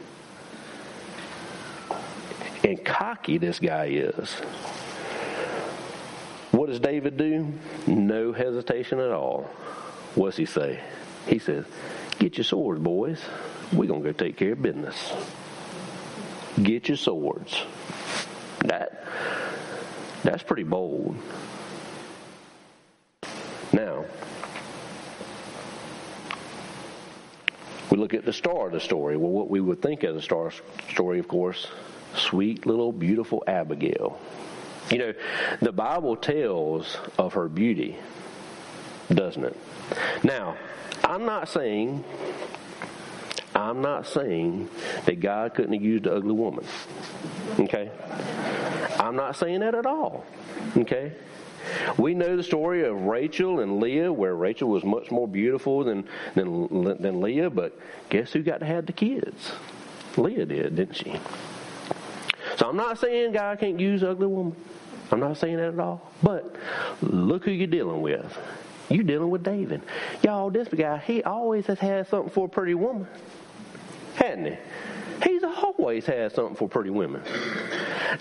and 2.63 2.83
cocky 2.83 3.37
this 3.37 3.59
guy 3.59 3.85
is. 3.85 4.41
What 6.65 6.71
does 6.71 6.79
David 6.79 7.15
do? 7.15 7.53
No 7.85 8.33
hesitation 8.33 8.99
at 8.99 9.11
all. 9.11 9.43
What's 10.15 10.35
he 10.35 10.45
say? 10.45 10.81
He 11.27 11.37
says, 11.37 11.63
Get 12.17 12.37
your 12.37 12.43
swords, 12.43 12.81
boys. 12.81 13.21
We're 13.71 13.85
going 13.85 14.01
to 14.01 14.11
go 14.11 14.17
take 14.17 14.35
care 14.35 14.53
of 14.53 14.63
business. 14.63 15.13
Get 16.59 16.87
your 16.87 16.97
swords. 16.97 17.55
That 18.61 19.05
that's 20.23 20.41
pretty 20.41 20.63
bold. 20.63 21.15
Now, 23.71 24.05
we 27.91 27.97
look 27.99 28.15
at 28.15 28.25
the 28.25 28.33
star 28.33 28.65
of 28.65 28.73
the 28.73 28.79
story. 28.79 29.17
Well, 29.17 29.29
what 29.29 29.51
we 29.51 29.61
would 29.61 29.83
think 29.83 30.01
of 30.01 30.15
the 30.15 30.21
star 30.23 30.49
story, 30.89 31.19
of 31.19 31.27
course, 31.27 31.67
sweet 32.15 32.65
little 32.65 32.91
beautiful 32.91 33.43
Abigail. 33.45 34.19
You 34.89 34.97
know, 34.99 35.13
the 35.61 35.71
Bible 35.71 36.15
tells 36.15 36.97
of 37.17 37.33
her 37.33 37.47
beauty, 37.47 37.97
doesn't 39.09 39.43
it? 39.43 39.57
Now, 40.23 40.57
I'm 41.03 41.25
not 41.25 41.49
saying 41.49 42.03
I'm 43.55 43.81
not 43.81 44.05
saying 44.05 44.69
that 45.05 45.21
God 45.21 45.53
couldn't 45.53 45.73
have 45.73 45.81
used 45.81 46.05
an 46.05 46.13
ugly 46.13 46.33
woman. 46.33 46.65
Okay? 47.57 47.89
I'm 48.99 49.15
not 49.15 49.37
saying 49.37 49.61
that 49.61 49.73
at 49.73 49.85
all. 49.85 50.25
Okay? 50.77 51.13
We 51.97 52.13
know 52.13 52.35
the 52.35 52.43
story 52.43 52.85
of 52.85 53.03
Rachel 53.03 53.61
and 53.61 53.79
Leah, 53.79 54.11
where 54.11 54.35
Rachel 54.35 54.69
was 54.69 54.83
much 54.83 55.09
more 55.09 55.27
beautiful 55.27 55.85
than, 55.85 56.07
than, 56.35 56.67
than 57.01 57.21
Leah, 57.21 57.49
but 57.49 57.79
guess 58.09 58.33
who 58.33 58.43
got 58.43 58.59
to 58.59 58.65
have 58.65 58.87
the 58.87 58.93
kids? 58.93 59.53
Leah 60.17 60.45
did, 60.45 60.75
didn't 60.75 60.95
she? 60.95 61.17
So 62.57 62.69
I'm 62.69 62.77
not 62.77 62.99
saying 62.99 63.31
God 63.31 63.59
can't 63.59 63.79
use 63.79 64.03
ugly 64.03 64.27
woman. 64.27 64.55
I'm 65.11 65.19
not 65.19 65.37
saying 65.37 65.57
that 65.57 65.73
at 65.73 65.79
all. 65.79 66.11
But 66.23 66.55
look 67.01 67.45
who 67.45 67.51
you're 67.51 67.67
dealing 67.67 68.01
with. 68.01 68.37
You're 68.89 69.03
dealing 69.03 69.29
with 69.29 69.43
David. 69.43 69.81
Y'all, 70.23 70.49
this 70.49 70.67
guy, 70.67 70.97
he 70.97 71.23
always 71.23 71.65
has 71.67 71.79
had 71.79 72.07
something 72.07 72.31
for 72.31 72.45
a 72.45 72.49
pretty 72.49 72.75
woman. 72.75 73.07
Hadn't 74.15 74.45
he? 74.45 74.57
He's 75.23 75.43
always 75.43 76.05
had 76.05 76.33
something 76.33 76.55
for 76.55 76.67
pretty 76.67 76.89
women. 76.89 77.21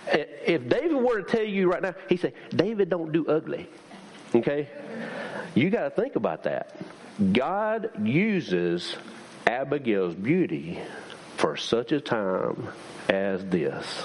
If 0.07 0.69
David 0.69 0.95
were 0.95 1.23
to 1.23 1.31
tell 1.31 1.45
you 1.45 1.71
right 1.71 1.83
now, 1.83 1.95
he 2.09 2.17
said, 2.17 2.35
David 2.51 2.89
don't 2.89 3.13
do 3.13 3.27
ugly. 3.27 3.69
Okay? 4.35 4.69
You 5.55 5.71
got 5.71 5.85
to 5.85 5.91
think 5.91 6.17
about 6.17 6.45
that. 6.45 6.77
God 7.33 7.91
uses 8.03 8.97
Abigail's 9.47 10.15
beauty 10.15 10.79
for 11.37 11.57
such 11.57 11.93
a 11.93 12.01
time 12.01 12.69
as 13.09 13.45
this. 13.45 14.05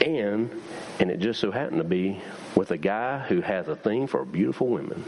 And 0.00 0.50
and 0.98 1.10
it 1.10 1.20
just 1.20 1.40
so 1.40 1.50
happened 1.50 1.78
to 1.78 1.84
be 1.84 2.20
with 2.54 2.70
a 2.70 2.76
guy 2.76 3.18
who 3.18 3.40
has 3.40 3.68
a 3.68 3.76
thing 3.76 4.06
for 4.06 4.24
beautiful 4.24 4.68
women. 4.68 5.04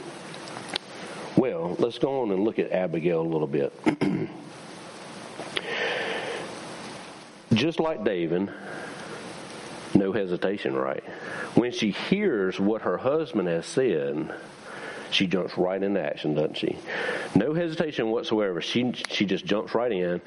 Well, 1.37 1.77
let's 1.79 1.99
go 1.99 2.23
on 2.23 2.31
and 2.31 2.45
look 2.45 2.59
at 2.59 2.73
Abigail 2.73 3.21
a 3.21 3.23
little 3.23 3.47
bit. 3.47 3.73
just 7.55 7.81
like 7.81 8.05
David, 8.05 8.51
no 9.95 10.13
hesitation, 10.13 10.75
right? 10.75 11.03
When 11.55 11.73
she 11.73 11.91
hears 11.91 12.59
what 12.59 12.83
her 12.83 12.97
husband 12.97 13.49
has 13.49 13.67
said, 13.67 14.33
she 15.11 15.27
jumps 15.27 15.57
right 15.57 15.81
into 15.81 16.01
action, 16.01 16.35
doesn't 16.35 16.57
she? 16.57 16.77
No 17.35 17.55
hesitation 17.55 18.11
whatsoever. 18.11 18.61
She 18.61 18.93
she 19.11 19.27
just 19.27 19.45
jumps 19.45 19.75
right 19.75 19.93
in. 19.93 20.21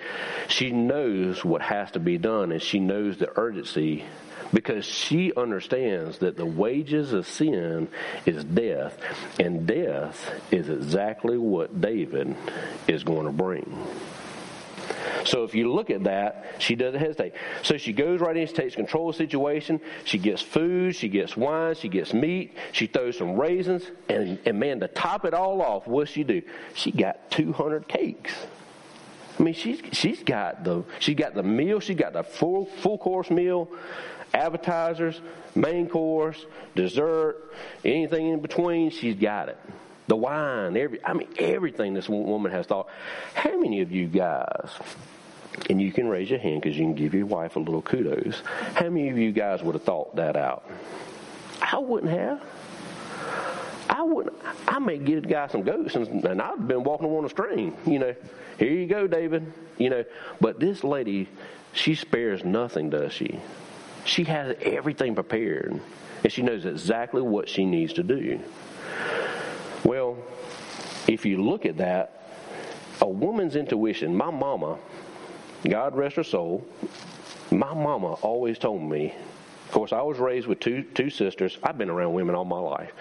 She 0.47 0.71
knows 0.71 1.43
what 1.43 1.61
has 1.61 1.91
to 1.91 1.99
be 1.99 2.17
done, 2.17 2.51
and 2.51 2.61
she 2.61 2.79
knows 2.79 3.17
the 3.17 3.29
urgency 3.37 4.05
because 4.53 4.85
she 4.85 5.33
understands 5.35 6.19
that 6.19 6.37
the 6.37 6.45
wages 6.45 7.13
of 7.13 7.27
sin 7.27 7.87
is 8.25 8.43
death, 8.43 8.97
and 9.39 9.67
death 9.67 10.31
is 10.51 10.69
exactly 10.69 11.37
what 11.37 11.81
David 11.81 12.35
is 12.87 13.03
going 13.03 13.25
to 13.25 13.31
bring. 13.31 13.85
So 15.25 15.43
if 15.43 15.53
you 15.53 15.71
look 15.73 15.89
at 15.89 16.05
that, 16.05 16.55
she 16.59 16.75
doesn't 16.75 16.99
hesitate. 16.99 17.33
So 17.61 17.77
she 17.77 17.91
goes 17.91 18.21
right 18.21 18.35
in, 18.35 18.47
she 18.47 18.53
takes 18.53 18.75
control 18.75 19.09
of 19.09 19.17
the 19.17 19.23
situation. 19.23 19.81
She 20.05 20.17
gets 20.17 20.41
food, 20.41 20.95
she 20.95 21.09
gets 21.09 21.35
wine, 21.35 21.75
she 21.75 21.89
gets 21.89 22.13
meat, 22.13 22.55
she 22.71 22.87
throws 22.87 23.17
some 23.17 23.35
raisins, 23.35 23.83
and, 24.07 24.39
and 24.45 24.59
man, 24.59 24.79
to 24.79 24.87
top 24.87 25.25
it 25.25 25.33
all 25.33 25.61
off, 25.61 25.85
what 25.87 26.07
she 26.07 26.23
do? 26.23 26.41
She 26.73 26.91
got 26.91 27.29
200 27.31 27.87
cakes. 27.87 28.33
I 29.39 29.43
mean, 29.43 29.53
she's 29.53 29.81
she's 29.91 30.23
got 30.23 30.63
the 30.63 30.83
she's 30.97 31.15
got 31.15 31.35
the 31.35 31.43
meal, 31.43 31.79
she 31.79 31.93
got 31.93 32.13
the 32.13 32.23
full 32.23 32.65
full 32.65 32.97
course 32.97 33.29
meal, 33.29 33.69
appetizers, 34.33 35.19
main 35.55 35.89
course, 35.89 36.45
dessert, 36.75 37.53
anything 37.83 38.29
in 38.29 38.41
between, 38.41 38.89
she's 38.91 39.15
got 39.15 39.49
it. 39.49 39.57
The 40.07 40.15
wine, 40.15 40.77
every 40.77 41.03
I 41.03 41.13
mean 41.13 41.27
everything 41.37 41.93
this 41.93 42.07
woman 42.07 42.51
has 42.51 42.65
thought. 42.65 42.87
How 43.33 43.59
many 43.59 43.81
of 43.81 43.91
you 43.91 44.07
guys 44.07 44.71
and 45.69 45.81
you 45.81 45.91
can 45.91 46.07
raise 46.07 46.29
your 46.29 46.39
hand 46.39 46.61
because 46.61 46.77
you 46.77 46.85
can 46.85 46.95
give 46.95 47.13
your 47.13 47.25
wife 47.25 47.55
a 47.55 47.59
little 47.59 47.81
kudos. 47.81 48.41
How 48.75 48.89
many 48.89 49.09
of 49.09 49.17
you 49.17 49.31
guys 49.31 49.63
would 49.63 49.75
have 49.75 49.83
thought 49.83 50.15
that 50.15 50.35
out? 50.35 50.69
I 51.61 51.79
wouldn't 51.79 52.11
have. 52.11 52.41
I 53.89 54.03
wouldn't. 54.03 54.35
I 54.67 54.79
may 54.79 54.97
get 54.97 55.19
a 55.19 55.27
guy 55.27 55.47
some 55.47 55.63
goats, 55.63 55.95
and, 55.95 56.23
and 56.25 56.41
I've 56.41 56.67
been 56.67 56.83
walking 56.83 57.07
on 57.07 57.25
a 57.25 57.29
string. 57.29 57.75
You 57.85 57.99
know, 57.99 58.15
here 58.59 58.71
you 58.71 58.85
go, 58.85 59.07
David. 59.07 59.51
You 59.77 59.89
know, 59.89 60.05
but 60.39 60.59
this 60.59 60.83
lady, 60.83 61.29
she 61.73 61.95
spares 61.95 62.43
nothing, 62.43 62.89
does 62.89 63.13
she? 63.13 63.39
She 64.07 64.23
has 64.23 64.55
everything 64.61 65.15
prepared, 65.15 65.79
and 66.23 66.31
she 66.31 66.41
knows 66.41 66.65
exactly 66.65 67.21
what 67.21 67.49
she 67.49 67.65
needs 67.65 67.91
to 67.93 68.03
do. 68.03 68.39
Well, 69.83 70.17
if 71.07 71.25
you 71.25 71.43
look 71.43 71.65
at 71.65 71.77
that, 71.77 72.29
a 73.01 73.07
woman's 73.07 73.57
intuition, 73.57 74.15
my 74.15 74.31
mama, 74.31 74.79
God 75.67 75.95
rest 75.95 76.15
her 76.15 76.23
soul, 76.23 76.65
my 77.51 77.73
mama 77.73 78.13
always 78.13 78.57
told 78.57 78.81
me, 78.81 79.13
Of 79.65 79.71
course, 79.71 79.91
I 79.91 80.01
was 80.01 80.19
raised 80.19 80.47
with 80.47 80.61
two 80.61 80.83
two 80.83 81.09
sisters. 81.09 81.57
I've 81.61 81.77
been 81.77 81.89
around 81.89 82.13
women 82.13 82.33
all 82.33 82.45
my 82.45 82.59
life, 82.59 82.93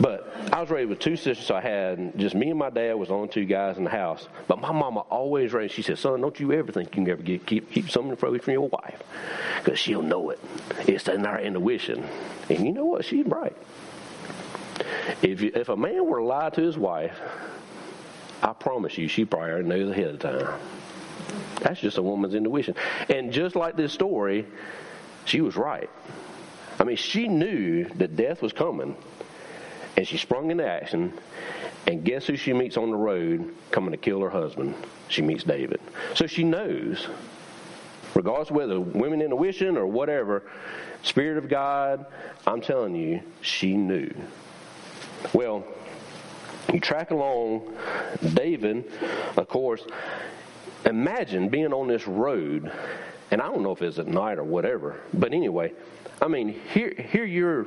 but 0.00 0.32
I 0.52 0.60
was 0.60 0.70
raised 0.70 0.88
with 0.88 0.98
two 0.98 1.16
sisters. 1.16 1.46
So 1.46 1.54
I 1.54 1.60
had 1.60 2.18
just 2.18 2.34
me 2.34 2.50
and 2.50 2.58
my 2.58 2.70
dad 2.70 2.94
was 2.94 3.08
the 3.08 3.14
only 3.14 3.28
two 3.28 3.44
guys 3.44 3.76
in 3.76 3.84
the 3.84 3.90
house. 3.90 4.28
But 4.48 4.60
my 4.60 4.72
mama 4.72 5.00
always 5.00 5.52
raised. 5.52 5.74
She 5.74 5.82
said, 5.82 5.98
"Son, 5.98 6.20
don't 6.20 6.38
you 6.38 6.52
ever 6.52 6.72
think 6.72 6.88
you 6.88 7.04
can 7.04 7.10
ever 7.10 7.22
get 7.22 7.46
keep 7.46 7.70
keep 7.70 7.90
something 7.90 8.16
from 8.16 8.52
your 8.52 8.68
wife, 8.68 9.02
because 9.62 9.78
she'll 9.78 10.02
know 10.02 10.30
it. 10.30 10.40
It's 10.86 11.08
in 11.08 11.24
our 11.26 11.40
intuition." 11.40 12.04
And 12.48 12.66
you 12.66 12.72
know 12.72 12.84
what? 12.84 13.04
She's 13.04 13.26
right. 13.26 13.56
If 15.22 15.40
you, 15.40 15.52
if 15.54 15.68
a 15.68 15.76
man 15.76 16.04
were 16.06 16.18
to 16.18 16.24
lie 16.24 16.50
to 16.50 16.60
his 16.60 16.76
wife, 16.76 17.18
I 18.42 18.52
promise 18.52 18.98
you, 18.98 19.08
she 19.08 19.24
probably 19.24 19.50
already 19.50 19.68
knows 19.68 19.90
ahead 19.90 20.08
of 20.08 20.18
time. 20.18 20.60
That's 21.60 21.80
just 21.80 21.98
a 21.98 22.02
woman's 22.02 22.34
intuition. 22.34 22.74
And 23.08 23.32
just 23.32 23.56
like 23.56 23.76
this 23.76 23.92
story, 23.92 24.46
she 25.24 25.40
was 25.40 25.56
right. 25.56 25.88
I 26.78 26.84
mean, 26.84 26.96
she 26.96 27.28
knew 27.28 27.84
that 27.96 28.16
death 28.16 28.42
was 28.42 28.52
coming, 28.52 28.96
and 29.96 30.06
she 30.06 30.18
sprung 30.18 30.50
into 30.50 30.66
action. 30.66 31.12
And 31.86 32.02
guess 32.02 32.26
who 32.26 32.36
she 32.36 32.52
meets 32.52 32.76
on 32.76 32.90
the 32.90 32.96
road 32.96 33.54
coming 33.70 33.90
to 33.90 33.96
kill 33.96 34.20
her 34.22 34.30
husband? 34.30 34.74
She 35.08 35.20
meets 35.22 35.44
David. 35.44 35.80
So 36.14 36.26
she 36.26 36.42
knows, 36.42 37.08
regardless 38.14 38.50
whether 38.50 38.80
women 38.80 39.20
intuition 39.20 39.76
or 39.76 39.86
whatever, 39.86 40.44
Spirit 41.02 41.36
of 41.36 41.48
God, 41.48 42.06
I'm 42.46 42.62
telling 42.62 42.94
you, 42.94 43.20
she 43.42 43.76
knew. 43.76 44.10
Well, 45.34 45.64
you 46.72 46.80
track 46.80 47.10
along 47.10 47.76
David, 48.32 48.90
of 49.36 49.46
course, 49.48 49.84
imagine 50.86 51.50
being 51.50 51.72
on 51.72 51.86
this 51.86 52.06
road, 52.08 52.72
and 53.30 53.42
I 53.42 53.46
don't 53.46 53.62
know 53.62 53.72
if 53.72 53.82
it's 53.82 53.98
at 53.98 54.06
night 54.06 54.38
or 54.38 54.44
whatever, 54.44 55.00
but 55.12 55.34
anyway, 55.34 55.72
I 56.22 56.28
mean, 56.28 56.58
here, 56.72 56.94
here 57.10 57.24
you're 57.24 57.66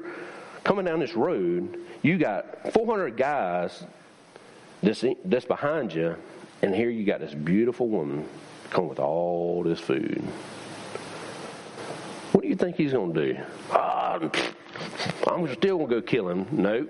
coming 0.68 0.84
down 0.84 1.00
this 1.00 1.16
road, 1.16 1.80
you 2.02 2.18
got 2.18 2.74
400 2.74 3.16
guys 3.16 3.86
that's, 4.84 5.04
that's 5.24 5.46
behind 5.46 5.94
you, 5.94 6.14
and 6.62 6.76
here 6.76 6.90
you 6.90 7.06
got 7.06 7.22
this 7.22 7.34
beautiful 7.34 7.88
woman 7.88 8.28
coming 8.70 8.90
with 8.90 9.00
all 9.00 9.64
this 9.64 9.80
food. 9.80 10.22
What 12.34 12.42
do 12.42 12.50
you 12.50 12.56
think 12.58 12.76
he's 12.76 12.92
going 12.92 13.14
to 13.14 13.34
do? 13.34 13.40
Uh, 13.72 14.30
I'm 15.26 15.52
still 15.54 15.78
going 15.78 15.90
to 15.90 15.96
go 15.96 16.02
kill 16.02 16.28
him. 16.28 16.46
No. 16.52 16.86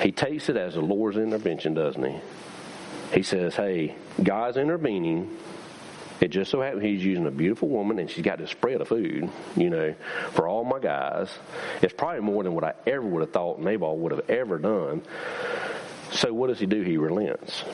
He 0.00 0.12
takes 0.12 0.48
it 0.48 0.56
as 0.56 0.74
the 0.74 0.80
Lord's 0.80 1.18
intervention, 1.18 1.74
doesn't 1.74 2.04
he? 2.04 2.20
He 3.12 3.24
says, 3.24 3.56
hey, 3.56 3.96
God's 4.22 4.58
intervening. 4.58 5.36
It 6.20 6.28
just 6.28 6.50
so 6.50 6.60
happened 6.60 6.82
he's 6.82 7.04
using 7.04 7.26
a 7.26 7.30
beautiful 7.30 7.68
woman 7.68 7.98
and 7.98 8.10
she's 8.10 8.24
got 8.24 8.38
this 8.38 8.50
spread 8.50 8.80
of 8.80 8.88
food, 8.88 9.30
you 9.56 9.70
know, 9.70 9.94
for 10.32 10.48
all 10.48 10.64
my 10.64 10.80
guys. 10.80 11.30
It's 11.80 11.92
probably 11.92 12.22
more 12.22 12.42
than 12.42 12.54
what 12.54 12.64
I 12.64 12.74
ever 12.86 13.02
would 13.02 13.20
have 13.20 13.32
thought 13.32 13.60
Nabal 13.60 13.96
would 13.98 14.12
have 14.12 14.28
ever 14.28 14.58
done. 14.58 15.02
So 16.12 16.32
what 16.32 16.48
does 16.48 16.58
he 16.58 16.66
do? 16.66 16.82
He 16.82 16.96
relents. 16.96 17.64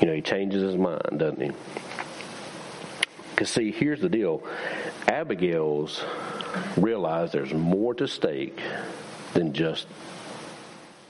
You 0.00 0.08
know, 0.08 0.14
he 0.14 0.22
changes 0.22 0.62
his 0.62 0.76
mind, 0.76 1.18
doesn't 1.18 1.40
he? 1.40 1.50
Because, 3.30 3.50
see, 3.50 3.70
here's 3.70 4.00
the 4.00 4.08
deal 4.08 4.42
Abigail's 5.06 6.04
realized 6.76 7.32
there's 7.32 7.54
more 7.54 7.94
to 7.94 8.08
stake 8.08 8.60
than 9.34 9.52
just 9.52 9.86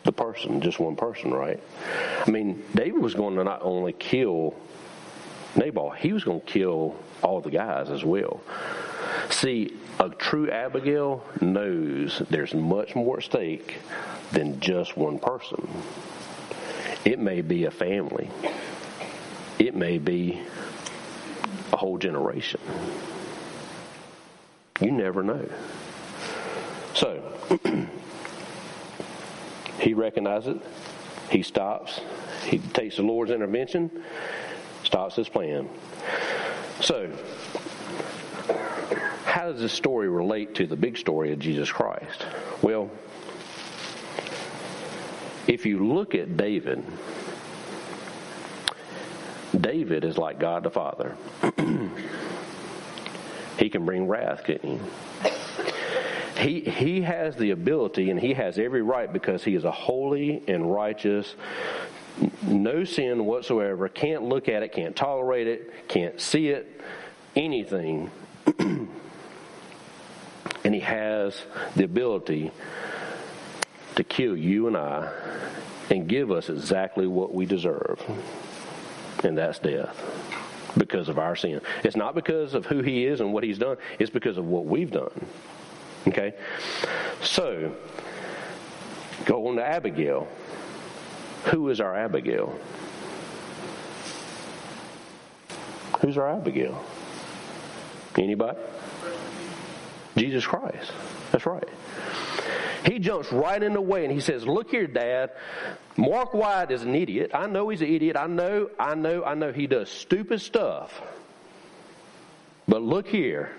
the 0.05 0.13
person, 0.13 0.61
just 0.61 0.79
one 0.79 0.97
person, 0.97 1.33
right? 1.33 1.63
I 2.27 2.31
mean, 2.31 2.63
David 2.75 3.01
was 3.01 3.15
going 3.15 3.37
to 3.37 3.45
not 3.45 3.63
only 3.63 3.93
kill 3.93 4.55
Nabal, 5.59 5.91
he 5.91 6.13
was 6.13 6.25
going 6.25 6.41
to 6.41 6.47
kill 6.47 6.97
all 7.23 7.41
the 7.41 7.51
guys 7.51 7.91
as 7.91 8.05
well. 8.05 8.41
See, 9.31 9.77
a 9.99 10.09
true 10.09 10.51
Abigail 10.51 11.25
knows 11.41 12.23
there's 12.31 12.55
much 12.55 12.95
more 12.95 13.19
at 13.19 13.25
stake 13.25 13.77
than 14.33 14.61
just 14.61 14.97
one 14.97 15.19
person. 15.19 15.69
It 17.05 17.19
may 17.19 17.43
be 17.43 17.65
a 17.65 17.71
family. 17.71 18.31
It 19.59 19.75
may 19.75 19.99
be 19.99 20.41
a 21.73 21.77
whole 21.77 21.99
generation. 21.99 22.61
You 24.81 24.93
never 24.93 25.23
know. 25.23 25.49
So, 26.95 27.23
He 29.81 29.95
recognizes 29.95 30.57
it. 30.57 30.63
He 31.31 31.43
stops. 31.43 32.01
He 32.47 32.59
takes 32.59 32.97
the 32.97 33.03
Lord's 33.03 33.31
intervention, 33.31 34.03
stops 34.89 35.15
his 35.17 35.29
plan. 35.29 35.69
So, 36.81 37.13
how 39.27 39.53
does 39.53 39.61
this 39.61 39.73
story 39.75 40.09
relate 40.09 40.55
to 40.55 40.67
the 40.67 40.77
big 40.77 40.97
story 40.97 41.31
of 41.33 41.39
Jesus 41.39 41.71
Christ? 41.71 42.25
Well, 42.63 42.91
if 45.47 45.67
you 45.67 45.87
look 45.87 46.15
at 46.15 46.39
David, 46.39 46.83
David 49.61 50.05
is 50.05 50.17
like 50.17 50.41
God 50.41 50.63
the 50.63 50.71
Father. 50.71 51.15
he 53.59 53.69
can 53.69 53.85
bring 53.85 54.09
wrath, 54.09 54.45
can 54.45 54.59
he? 54.63 54.79
he, 56.39 56.61
he 56.61 57.03
has 57.03 57.37
the 57.37 57.51
ability 57.51 58.11
and 58.11 58.19
he 58.19 58.33
has 58.33 58.59
every 58.59 58.83
right 58.83 59.13
because 59.13 59.45
he 59.45 59.55
is 59.55 59.65
a 59.65 59.71
holy 59.71 60.43
and 60.49 60.73
righteous, 60.73 61.35
no 62.43 62.85
sin 62.85 63.25
whatsoever, 63.25 63.89
can't 63.89 64.25
look 64.25 64.49
at 64.49 64.63
it, 64.63 64.73
can't 64.73 64.97
tolerate 64.97 65.47
it, 65.47 65.89
can't 65.89 66.21
see 66.21 66.49
it, 66.49 66.81
anything. 67.37 68.11
and 68.59 68.89
he 70.75 70.81
has 70.81 71.41
the 71.77 71.85
ability 71.85 72.51
to 73.95 74.05
kill 74.05 74.37
you 74.37 74.67
and 74.67 74.77
I 74.77 75.13
and 75.91 76.09
give 76.09 76.31
us 76.31 76.49
exactly 76.49 77.07
what 77.07 77.35
we 77.35 77.47
deserve, 77.47 78.01
and 79.25 79.37
that's 79.37 79.59
death 79.59 79.97
because 80.77 81.09
of 81.09 81.19
our 81.19 81.35
sin. 81.35 81.61
It's 81.83 81.97
not 81.97 82.15
because 82.15 82.55
of 82.55 82.67
who 82.67 82.83
he 82.83 83.07
is 83.07 83.21
and 83.21 83.33
what 83.33 83.43
he's 83.45 83.59
done, 83.59 83.77
it's 83.99 84.11
because 84.11 84.37
of 84.37 84.45
what 84.47 84.67
we've 84.67 84.91
done. 84.91 85.27
Okay? 86.07 86.35
So, 87.23 87.75
go 89.25 89.49
on 89.49 89.57
to 89.57 89.65
Abigail. 89.65 90.29
Who 91.47 91.69
is 91.71 91.81
our 91.81 91.95
Abigail? 91.95 92.59
Who's 96.01 96.19
our 96.19 96.29
Abigail? 96.29 96.85
Anybody? 98.17 98.59
Jesus 100.17 100.47
Christ. 100.47 100.93
That's 101.33 101.47
right. 101.47 101.69
He 102.85 102.99
jumps 102.99 103.33
right 103.33 103.63
in 103.63 103.73
the 103.73 103.81
way 103.81 104.05
and 104.05 104.13
he 104.13 104.21
says, 104.21 104.47
Look 104.47 104.71
here, 104.71 104.87
Dad. 104.87 105.31
Mark 105.97 106.33
White 106.33 106.71
is 106.71 106.83
an 106.83 106.95
idiot. 106.95 107.33
I 107.35 107.47
know 107.47 107.69
he's 107.69 107.83
an 107.83 107.89
idiot. 107.89 108.17
I 108.17 108.27
know, 108.27 108.71
I 108.79 108.95
know, 108.95 109.25
I 109.25 109.35
know 109.35 109.53
he 109.53 109.67
does 109.67 109.91
stupid 109.91 110.41
stuff. 110.41 111.03
But 112.67 112.83
look 112.83 113.09
here. 113.09 113.51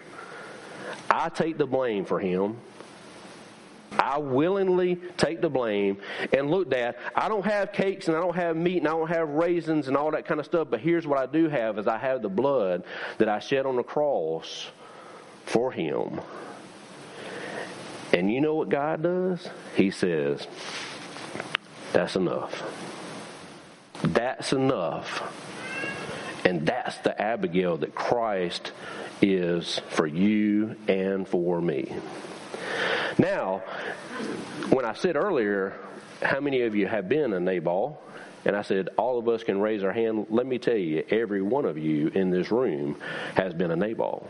I 1.09 1.29
take 1.29 1.57
the 1.57 1.65
blame 1.65 2.05
for 2.05 2.19
him. 2.19 2.57
I 3.97 4.17
willingly 4.17 4.97
take 5.17 5.41
the 5.41 5.49
blame. 5.49 5.97
And 6.33 6.49
look, 6.51 6.69
Dad, 6.69 6.95
I 7.15 7.27
don't 7.27 7.45
have 7.45 7.71
cakes 7.71 8.07
and 8.07 8.15
I 8.15 8.19
don't 8.19 8.35
have 8.35 8.55
meat 8.55 8.77
and 8.77 8.87
I 8.87 8.91
don't 8.91 9.09
have 9.09 9.29
raisins 9.29 9.87
and 9.87 9.97
all 9.97 10.11
that 10.11 10.25
kind 10.25 10.39
of 10.39 10.45
stuff, 10.45 10.67
but 10.69 10.79
here's 10.79 11.07
what 11.07 11.17
I 11.17 11.25
do 11.25 11.49
have 11.49 11.77
is 11.79 11.87
I 11.87 11.97
have 11.97 12.21
the 12.21 12.29
blood 12.29 12.83
that 13.17 13.29
I 13.29 13.39
shed 13.39 13.65
on 13.65 13.75
the 13.75 13.83
cross 13.83 14.67
for 15.45 15.71
him. 15.71 16.21
And 18.13 18.31
you 18.31 18.41
know 18.41 18.55
what 18.55 18.69
God 18.69 19.03
does? 19.03 19.47
He 19.75 19.91
says, 19.91 20.47
That's 21.93 22.15
enough. 22.15 22.63
That's 24.01 24.53
enough. 24.53 25.35
And 26.45 26.65
that's 26.65 26.97
the 26.99 27.19
Abigail 27.21 27.77
that 27.77 27.93
Christ 27.93 28.71
is 29.21 29.81
for 29.89 30.07
you 30.07 30.75
and 30.87 31.27
for 31.27 31.61
me. 31.61 31.93
Now, 33.19 33.63
when 34.69 34.85
I 34.85 34.93
said 34.93 35.17
earlier, 35.17 35.73
how 36.21 36.39
many 36.39 36.61
of 36.61 36.73
you 36.73 36.87
have 36.87 37.09
been 37.09 37.33
a 37.33 37.39
Nabal? 37.39 38.01
And 38.45 38.55
I 38.55 38.61
said, 38.61 38.87
all 38.95 39.19
of 39.19 39.27
us 39.27 39.43
can 39.43 39.59
raise 39.59 39.83
our 39.83 39.91
hand. 39.91 40.27
Let 40.29 40.45
me 40.45 40.57
tell 40.57 40.77
you, 40.77 41.03
every 41.09 41.41
one 41.41 41.65
of 41.65 41.77
you 41.77 42.07
in 42.07 42.31
this 42.31 42.49
room 42.49 42.95
has 43.35 43.53
been 43.53 43.71
a 43.71 43.75
Nabal. 43.75 44.25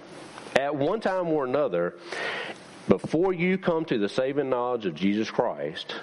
At 0.56 0.76
one 0.76 1.02
time 1.02 1.28
or 1.28 1.46
another, 1.46 1.94
before 2.88 3.32
you 3.32 3.60
come 3.60 3.86
to 3.86 4.00
the 4.00 4.10
saving 4.10 4.50
knowledge 4.50 4.88
of 4.88 4.96
Jesus 4.96 5.30
Christ, 5.30 5.96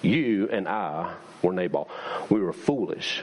you 0.00 0.48
and 0.50 0.66
I 0.66 1.14
were 1.42 1.52
Nabal. 1.52 1.90
We 2.30 2.40
were 2.40 2.54
foolish 2.54 3.22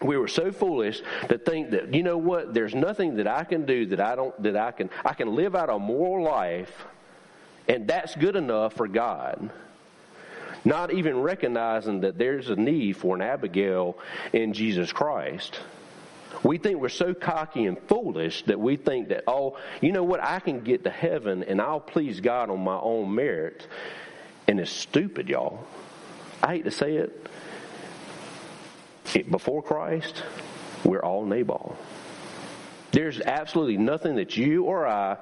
we 0.00 0.16
were 0.16 0.28
so 0.28 0.52
foolish 0.52 1.02
to 1.28 1.38
think 1.38 1.70
that 1.70 1.92
you 1.92 2.04
know 2.04 2.16
what 2.16 2.54
there's 2.54 2.74
nothing 2.74 3.16
that 3.16 3.26
i 3.26 3.42
can 3.42 3.66
do 3.66 3.86
that 3.86 4.00
i 4.00 4.14
don't 4.14 4.40
that 4.42 4.54
i 4.54 4.70
can 4.70 4.88
i 5.04 5.12
can 5.12 5.34
live 5.34 5.56
out 5.56 5.70
a 5.70 5.78
moral 5.78 6.24
life 6.24 6.86
and 7.68 7.86
that's 7.86 8.14
good 8.16 8.36
enough 8.36 8.74
for 8.74 8.88
god 8.88 9.50
not 10.64 10.92
even 10.92 11.20
recognizing 11.20 12.00
that 12.00 12.18
there's 12.18 12.50
a 12.50 12.56
need 12.56 12.96
for 12.96 13.14
an 13.14 13.22
abigail 13.22 13.98
in 14.32 14.52
jesus 14.52 14.92
christ 14.92 15.60
We 16.42 16.58
think 16.58 16.80
we're 16.80 16.88
so 16.88 17.14
cocky 17.14 17.66
and 17.66 17.78
foolish 17.88 18.44
that 18.44 18.60
we 18.60 18.76
think 18.76 19.08
that, 19.08 19.24
oh, 19.26 19.56
you 19.80 19.92
know 19.92 20.04
what, 20.04 20.22
I 20.22 20.40
can 20.40 20.60
get 20.60 20.84
to 20.84 20.90
heaven 20.90 21.42
and 21.42 21.60
I'll 21.60 21.80
please 21.80 22.20
God 22.20 22.50
on 22.50 22.62
my 22.62 22.78
own 22.78 23.14
merit. 23.14 23.66
And 24.46 24.60
it's 24.60 24.70
stupid, 24.70 25.28
y'all. 25.28 25.66
I 26.42 26.54
hate 26.54 26.64
to 26.64 26.70
say 26.70 26.96
it. 26.96 27.26
it 29.14 29.30
before 29.30 29.62
Christ, 29.62 30.22
we're 30.84 31.02
all 31.02 31.24
Nabal. 31.24 31.76
There's 32.92 33.20
absolutely 33.20 33.76
nothing 33.76 34.16
that 34.16 34.36
you 34.36 34.64
or 34.64 34.86
I 34.86 35.16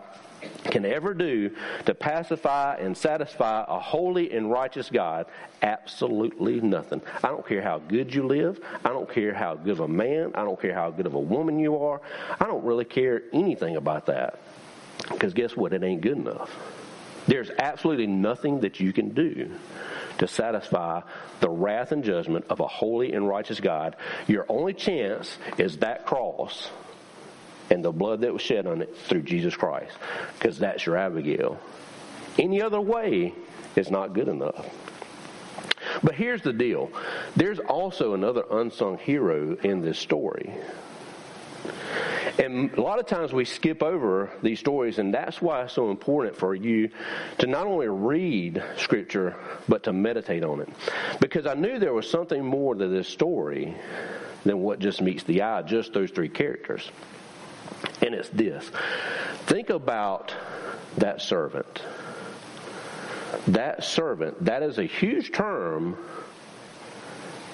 can 0.64 0.84
ever 0.84 1.14
do 1.14 1.50
to 1.86 1.94
pacify 1.94 2.76
and 2.76 2.96
satisfy 2.96 3.64
a 3.66 3.78
holy 3.78 4.32
and 4.32 4.50
righteous 4.50 4.90
God? 4.90 5.26
Absolutely 5.62 6.60
nothing. 6.60 7.00
I 7.22 7.28
don't 7.28 7.46
care 7.46 7.62
how 7.62 7.78
good 7.78 8.14
you 8.14 8.26
live. 8.26 8.60
I 8.84 8.90
don't 8.90 9.10
care 9.10 9.34
how 9.34 9.54
good 9.54 9.72
of 9.72 9.80
a 9.80 9.88
man. 9.88 10.32
I 10.34 10.44
don't 10.44 10.60
care 10.60 10.74
how 10.74 10.90
good 10.90 11.06
of 11.06 11.14
a 11.14 11.20
woman 11.20 11.58
you 11.58 11.76
are. 11.78 12.00
I 12.40 12.46
don't 12.46 12.64
really 12.64 12.84
care 12.84 13.22
anything 13.32 13.76
about 13.76 14.06
that. 14.06 14.38
Because 15.10 15.34
guess 15.34 15.56
what? 15.56 15.72
It 15.72 15.82
ain't 15.82 16.00
good 16.00 16.16
enough. 16.18 16.50
There's 17.26 17.50
absolutely 17.58 18.06
nothing 18.06 18.60
that 18.60 18.78
you 18.78 18.92
can 18.92 19.10
do 19.10 19.50
to 20.18 20.28
satisfy 20.28 21.02
the 21.40 21.50
wrath 21.50 21.92
and 21.92 22.04
judgment 22.04 22.46
of 22.48 22.60
a 22.60 22.66
holy 22.66 23.12
and 23.12 23.26
righteous 23.26 23.60
God. 23.60 23.96
Your 24.28 24.46
only 24.48 24.72
chance 24.72 25.36
is 25.58 25.78
that 25.78 26.06
cross 26.06 26.70
and 27.70 27.84
the 27.84 27.92
blood 27.92 28.20
that 28.20 28.32
was 28.32 28.42
shed 28.42 28.66
on 28.66 28.82
it 28.82 28.96
through 28.96 29.22
Jesus 29.22 29.56
Christ, 29.56 29.92
because 30.38 30.58
that's 30.58 30.86
your 30.86 30.96
Abigail. 30.96 31.58
Any 32.38 32.62
other 32.62 32.80
way 32.80 33.34
is 33.74 33.90
not 33.90 34.12
good 34.12 34.28
enough. 34.28 34.66
But 36.02 36.14
here's 36.14 36.42
the 36.42 36.52
deal 36.52 36.90
there's 37.36 37.58
also 37.58 38.14
another 38.14 38.44
unsung 38.50 38.98
hero 38.98 39.56
in 39.56 39.80
this 39.80 39.98
story. 39.98 40.52
And 42.38 42.72
a 42.74 42.82
lot 42.82 42.98
of 42.98 43.06
times 43.06 43.32
we 43.32 43.46
skip 43.46 43.82
over 43.82 44.30
these 44.42 44.58
stories, 44.58 44.98
and 44.98 45.12
that's 45.14 45.40
why 45.40 45.62
it's 45.62 45.72
so 45.72 45.90
important 45.90 46.36
for 46.36 46.54
you 46.54 46.90
to 47.38 47.46
not 47.46 47.66
only 47.66 47.88
read 47.88 48.62
Scripture, 48.76 49.36
but 49.68 49.84
to 49.84 49.92
meditate 49.92 50.44
on 50.44 50.60
it. 50.60 50.68
Because 51.18 51.46
I 51.46 51.54
knew 51.54 51.78
there 51.78 51.94
was 51.94 52.08
something 52.08 52.44
more 52.44 52.74
to 52.74 52.88
this 52.88 53.08
story 53.08 53.74
than 54.44 54.60
what 54.60 54.80
just 54.80 55.00
meets 55.00 55.22
the 55.22 55.42
eye, 55.42 55.62
just 55.62 55.94
those 55.94 56.10
three 56.10 56.28
characters. 56.28 56.90
And 58.02 58.14
it's 58.14 58.28
this 58.30 58.70
think 59.46 59.70
about 59.70 60.34
that 60.98 61.20
servant. 61.20 61.82
That 63.48 63.84
servant, 63.84 64.44
that 64.44 64.62
is 64.62 64.78
a 64.78 64.84
huge 64.84 65.32
term. 65.32 65.96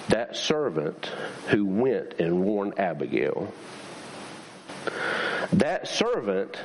That 0.09 0.37
servant 0.37 1.07
who 1.49 1.65
went 1.65 2.21
and 2.21 2.43
warned 2.43 2.79
Abigail. 2.79 3.53
That 5.53 5.89
servant 5.89 6.57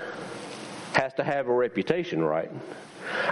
has 0.93 1.13
to 1.15 1.23
have 1.23 1.47
a 1.47 1.53
reputation, 1.53 2.23
right? 2.23 2.51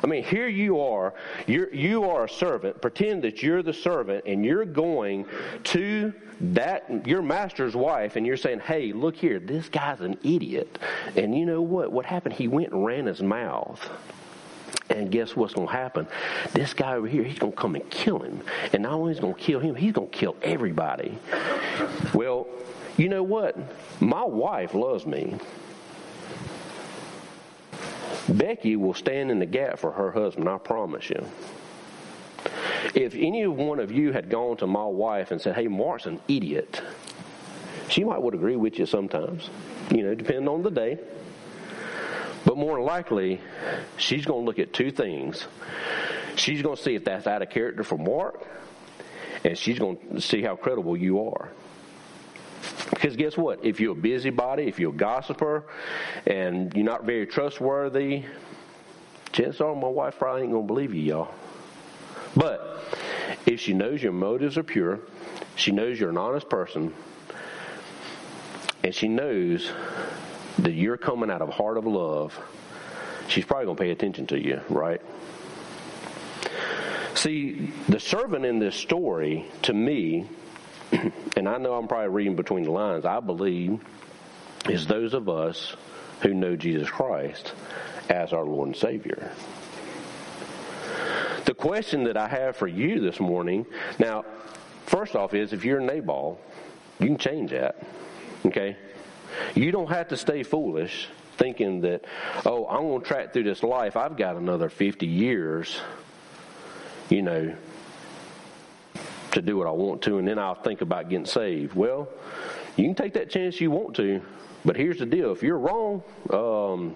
I 0.04 0.08
mean, 0.08 0.24
here 0.24 0.48
you 0.48 0.80
are, 0.80 1.14
you're, 1.48 1.74
you 1.74 2.10
are 2.10 2.26
a 2.26 2.30
servant. 2.30 2.82
Pretend 2.82 3.24
that 3.24 3.44
you're 3.44 3.64
the 3.64 3.74
servant 3.74 4.26
and 4.26 4.46
you're 4.46 4.66
going 4.66 5.26
to 5.66 6.14
that 6.42 7.08
your 7.08 7.22
master's 7.22 7.76
wife 7.76 8.18
and 8.18 8.26
you're 8.26 8.38
saying, 8.38 8.60
"Hey, 8.60 8.92
look 8.92 9.16
here, 9.16 9.40
this 9.40 9.70
guy's 9.70 10.02
an 10.02 10.18
idiot." 10.24 10.80
And 11.16 11.38
you 11.38 11.46
know 11.46 11.62
what? 11.62 11.92
What 11.92 12.06
happened? 12.06 12.36
He 12.36 12.48
went 12.48 12.74
and 12.74 12.86
ran 12.86 13.06
his 13.06 13.22
mouth. 13.22 13.90
And 14.90 15.10
guess 15.10 15.36
what's 15.36 15.54
going 15.54 15.68
to 15.68 15.74
happen? 15.74 16.08
This 16.54 16.74
guy 16.74 16.94
over 16.94 17.08
here, 17.08 17.24
he's 17.24 17.40
going 17.40 17.54
to 17.54 17.58
come 17.58 17.76
and 17.76 17.90
kill 17.90 18.20
him. 18.20 18.42
And 18.72 18.84
not 18.84 18.94
only 18.94 19.14
is 19.14 19.20
going 19.20 19.34
to 19.34 19.40
kill 19.40 19.60
him, 19.60 19.76
he's 19.76 19.94
going 19.94 20.10
to 20.10 20.16
kill 20.16 20.36
everybody. 20.44 21.18
Well, 22.14 22.48
you 22.98 23.10
know 23.10 23.24
what? 23.24 23.58
My 24.00 24.24
wife 24.24 24.74
loves 24.74 25.06
me. 25.06 25.36
Becky 28.28 28.76
will 28.76 28.94
stand 28.94 29.32
in 29.32 29.40
the 29.40 29.46
gap 29.46 29.80
for 29.80 29.92
her 29.92 30.12
husband, 30.12 30.50
I 30.50 30.58
promise 30.58 31.10
you. 31.10 31.26
If 32.94 33.14
any 33.16 33.46
one 33.48 33.80
of 33.80 33.92
you 33.92 34.14
had 34.14 34.30
gone 34.30 34.58
to 34.58 34.68
my 34.68 34.86
wife 34.86 35.32
and 35.32 35.42
said, 35.42 35.56
hey, 35.56 35.68
Mark's 35.68 36.06
an 36.06 36.20
idiot, 36.28 36.82
she 37.90 38.04
might 38.04 38.22
would 38.22 38.34
agree 38.34 38.56
with 38.56 38.80
you 38.80 38.86
sometimes, 38.86 39.50
you 39.92 40.04
know, 40.04 40.16
depending 40.16 40.48
on 40.48 40.64
the 40.64 40.72
day. 40.72 40.98
But 42.46 42.58
more 42.58 42.80
likely, 42.82 43.42
she's 43.98 44.26
going 44.26 44.42
to 44.42 44.46
look 44.46 44.60
at 44.60 44.72
two 44.72 44.92
things. 44.92 45.48
She's 46.36 46.62
going 46.62 46.78
to 46.78 46.82
see 46.82 46.96
if 46.96 47.06
that's 47.06 47.28
out 47.28 47.42
of 47.42 47.50
character 47.50 47.84
for 47.84 47.98
Mark, 47.98 48.46
and 49.44 49.58
she's 49.58 49.80
going 49.80 49.98
to 50.14 50.22
see 50.22 50.42
how 50.42 50.56
credible 50.56 50.96
you 50.96 51.28
are. 51.30 51.50
Because 52.90 53.16
guess 53.16 53.38
what? 53.38 53.64
If 53.64 53.80
you're 53.80 53.94
a 53.94 53.96
busybody, 53.96 54.64
if 54.64 54.80
you're 54.80 54.94
a 54.94 54.96
gossiper, 54.96 55.66
and 56.26 56.74
you're 56.74 56.86
not 56.86 57.06
very 57.06 57.28
trustworthy, 57.28 58.24
chances 59.32 59.62
are 59.62 59.76
my 59.76 59.88
wife 59.88 60.18
probably 60.18 60.44
ain't 60.44 60.52
going 60.52 60.64
to 60.64 60.68
believe 60.68 60.94
you, 60.94 61.02
y'all. 61.02 61.34
But 62.36 62.84
if 63.46 63.60
she 63.60 63.74
knows 63.74 64.02
your 64.02 64.12
motives 64.12 64.58
are 64.58 64.64
pure, 64.64 65.00
she 65.56 65.72
knows 65.72 66.00
you're 66.00 66.10
an 66.10 66.18
honest 66.18 66.50
person, 66.50 66.94
and 68.84 68.94
she 68.94 69.08
knows 69.08 69.72
that 70.60 70.74
you're 70.74 70.98
coming 70.98 71.30
out 71.30 71.42
of 71.42 71.50
a 71.50 71.52
heart 71.52 71.78
of 71.78 71.86
love, 71.86 72.40
she's 73.28 73.46
probably 73.46 73.66
going 73.66 73.78
to 73.78 73.84
pay 73.84 73.92
attention 73.92 74.28
to 74.28 74.40
you, 74.40 74.62
right? 74.70 75.02
See, 77.16 77.74
the 77.90 78.00
servant 78.00 78.46
in 78.46 78.60
this 78.60 78.76
story, 78.76 79.46
to 79.64 79.74
me, 79.74 80.28
and 81.36 81.48
I 81.48 81.58
know 81.58 81.74
I'm 81.74 81.88
probably 81.88 82.10
reading 82.10 82.36
between 82.36 82.64
the 82.64 82.72
lines, 82.72 83.06
I 83.06 83.20
believe 83.20 83.80
is 84.70 84.88
those 84.88 85.14
of 85.14 85.30
us 85.30 85.76
who 86.22 86.34
know 86.34 86.56
Jesus 86.56 86.90
Christ 86.90 87.54
as 88.10 88.34
our 88.34 88.44
Lord 88.44 88.68
and 88.70 88.76
Savior. 88.76 89.32
The 91.46 91.54
question 91.54 92.06
that 92.06 92.18
I 92.18 92.28
have 92.28 92.58
for 92.58 92.68
you 92.68 93.00
this 93.00 93.20
morning, 93.20 93.66
now, 94.00 94.26
first 94.88 95.16
off, 95.16 95.34
is 95.34 95.54
if 95.54 95.64
you're 95.64 95.80
Nabal, 95.80 96.40
you 97.00 97.08
can 97.08 97.18
change 97.18 97.52
that. 97.52 97.84
Okay? 98.46 98.78
You 99.54 99.72
don't 99.72 99.90
have 99.90 100.08
to 100.10 100.18
stay 100.18 100.44
foolish 100.44 101.08
thinking 101.38 101.82
that, 101.82 102.06
oh, 102.46 102.66
I'm 102.68 102.82
going 102.82 103.02
to 103.02 103.08
track 103.08 103.34
through 103.34 103.44
this 103.44 103.62
life. 103.62 103.98
I've 103.98 104.18
got 104.18 104.38
another 104.38 104.70
50 104.70 105.06
years, 105.06 105.80
you 107.10 107.22
know, 107.22 107.56
to 109.36 109.42
do 109.42 109.58
what 109.58 109.68
I 109.68 109.72
want 109.72 110.02
to, 110.04 110.18
and 110.18 110.28
then 110.28 110.40
I'll 110.40 110.56
think 110.56 110.82
about 110.82 111.10
getting 111.10 111.26
saved. 111.26 111.76
Well, 111.76 112.10
you 112.76 112.86
can 112.86 112.96
take 112.96 113.14
that 113.14 113.30
chance 113.30 113.62
you 113.62 113.72
want 113.72 113.96
to, 113.98 114.22
but 114.66 114.76
here's 114.76 115.00
the 115.00 115.06
deal 115.06 115.32
if 115.32 115.44
you're 115.44 115.60
wrong, 115.60 116.04
um, 116.32 116.96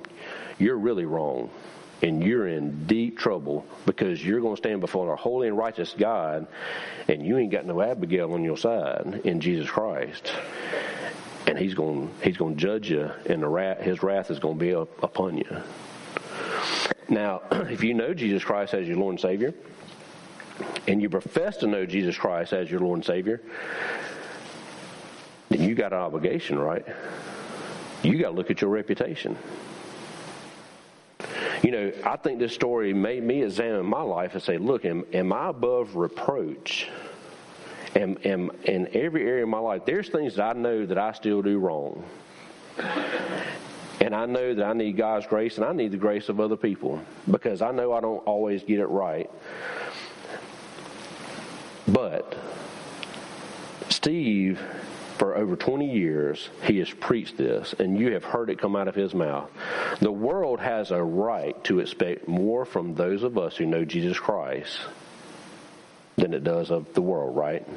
you're 0.58 0.78
really 0.78 1.06
wrong 1.06 1.50
and 2.02 2.24
you're 2.24 2.48
in 2.48 2.86
deep 2.86 3.18
trouble 3.18 3.66
because 3.86 4.24
you're 4.24 4.42
going 4.42 4.56
to 4.56 4.62
stand 4.62 4.82
before 4.82 5.14
a 5.14 5.16
holy 5.16 5.48
and 5.48 5.58
righteous 5.58 5.94
God, 5.98 6.48
and 7.08 7.26
you 7.26 7.38
ain't 7.38 7.52
got 7.52 7.66
no 7.66 7.82
Abigail 7.82 8.34
on 8.34 8.44
your 8.44 8.58
side 8.58 9.22
in 9.26 9.42
Jesus 9.42 9.70
Christ. 9.70 10.32
And 11.46 11.58
he's 11.58 11.74
going, 11.74 12.12
he's 12.24 12.38
going 12.38 12.56
to 12.56 12.62
judge 12.62 12.90
you, 12.90 13.12
and 13.26 13.42
the 13.42 13.48
wrath, 13.48 13.82
his 13.82 14.04
wrath 14.04 14.32
is 14.32 14.40
going 14.40 14.58
to 14.58 14.66
be 14.66 14.74
up, 14.74 15.04
upon 15.04 15.38
you. 15.38 15.58
Now, 17.10 17.42
if 17.52 17.84
you 17.84 17.94
know 17.94 18.14
Jesus 18.14 18.44
Christ 18.44 18.74
as 18.74 18.88
your 18.88 18.98
Lord 18.98 19.14
and 19.14 19.20
Savior, 19.20 19.54
and 20.88 21.02
you 21.02 21.10
profess 21.10 21.58
to 21.58 21.68
know 21.68 21.86
Jesus 21.86 22.18
Christ 22.18 22.54
as 22.54 22.70
your 22.70 22.80
Lord 22.80 22.98
and 22.98 23.06
Savior, 23.06 23.42
then 25.50 25.62
you 25.62 25.76
got 25.76 25.94
an 25.94 26.00
obligation, 26.00 26.60
right? 26.60 26.86
You 28.04 28.18
got 28.18 28.30
to 28.30 28.36
look 28.36 28.52
at 28.52 28.62
your 28.62 28.70
reputation. 28.70 29.38
You 31.64 31.72
know, 31.72 31.92
I 32.06 32.16
think 32.16 32.40
this 32.40 32.54
story 32.54 32.94
made 32.94 33.24
me 33.24 33.44
examine 33.44 33.86
my 33.86 34.02
life 34.02 34.34
and 34.34 34.42
say, 34.42 34.58
look, 34.58 34.86
am, 34.86 35.06
am 35.12 35.34
I 35.34 35.50
above 35.50 35.96
reproach? 35.96 36.88
Am, 37.96 38.18
am, 38.24 38.52
in 38.64 38.88
every 38.94 39.28
area 39.28 39.44
of 39.44 39.50
my 39.50 39.60
life, 39.60 39.84
there's 39.86 40.10
things 40.10 40.36
that 40.36 40.56
I 40.56 40.60
know 40.60 40.86
that 40.86 40.98
I 40.98 41.12
still 41.12 41.42
do 41.42 41.60
wrong. 41.60 42.04
And 44.02 44.16
I 44.16 44.26
know 44.26 44.54
that 44.54 44.66
I 44.66 44.74
need 44.74 44.96
God's 44.96 45.28
grace 45.28 45.58
and 45.58 45.66
I 45.66 45.74
need 45.74 45.92
the 45.92 45.98
grace 45.98 46.30
of 46.30 46.40
other 46.40 46.56
people 46.56 47.02
because 47.30 47.62
I 47.62 47.72
know 47.72 47.92
I 47.92 48.00
don't 48.00 48.20
always 48.20 48.64
get 48.64 48.80
it 48.80 48.88
right. 48.88 49.30
But 51.92 52.36
Steve 53.90 54.60
for 55.18 55.36
over 55.36 55.58
20 55.58 55.92
years, 55.92 56.50
he 56.64 56.80
has 56.80 56.90
preached 56.90 57.36
this, 57.36 57.76
and 57.78 58.00
you 58.00 58.14
have 58.14 58.24
heard 58.24 58.50
it 58.50 58.58
come 58.58 58.76
out 58.78 58.88
of 58.88 58.96
his 58.96 59.14
mouth. 59.14 59.50
The 60.00 60.12
world 60.12 60.62
has 60.62 60.92
a 60.92 61.04
right 61.04 61.62
to 61.66 61.80
expect 61.80 62.28
more 62.28 62.64
from 62.64 62.96
those 62.96 63.24
of 63.24 63.38
us 63.38 63.58
who 63.58 63.66
know 63.66 63.84
Jesus 63.84 64.18
Christ 64.18 64.80
than 66.16 66.34
it 66.34 66.46
does 66.46 66.72
of 66.72 66.94
the 66.94 67.02
world, 67.02 67.36
right? 67.36 67.68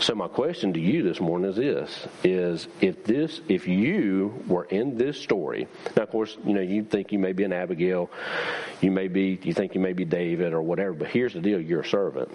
So 0.00 0.14
my 0.14 0.28
question 0.28 0.72
to 0.74 0.80
you 0.80 1.02
this 1.02 1.20
morning 1.20 1.50
is 1.50 1.56
this 1.56 2.06
is 2.24 2.68
if 2.80 3.04
this 3.04 3.40
if 3.48 3.66
you 3.66 4.42
were 4.46 4.64
in 4.64 4.96
this 4.96 5.20
story 5.20 5.66
now 5.96 6.04
of 6.04 6.10
course 6.10 6.36
you 6.44 6.54
know 6.54 6.60
you 6.60 6.84
think 6.84 7.12
you 7.12 7.18
may 7.18 7.32
be 7.32 7.44
an 7.44 7.52
Abigail 7.52 8.08
you 8.80 8.90
may 8.90 9.08
be 9.08 9.38
you 9.42 9.52
think 9.52 9.74
you 9.74 9.80
may 9.80 9.92
be 9.92 10.04
David 10.04 10.52
or 10.52 10.62
whatever 10.62 10.92
but 10.92 11.08
here's 11.08 11.34
the 11.34 11.40
deal 11.40 11.60
you're 11.60 11.80
a 11.80 11.86
servant 11.86 12.30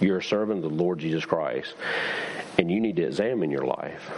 You're 0.00 0.18
a 0.18 0.22
servant 0.22 0.64
of 0.64 0.70
the 0.70 0.76
Lord 0.76 1.00
Jesus 1.00 1.24
Christ, 1.24 1.74
and 2.58 2.70
you 2.70 2.80
need 2.80 2.96
to 2.96 3.02
examine 3.02 3.50
your 3.50 3.64
life. 3.64 4.10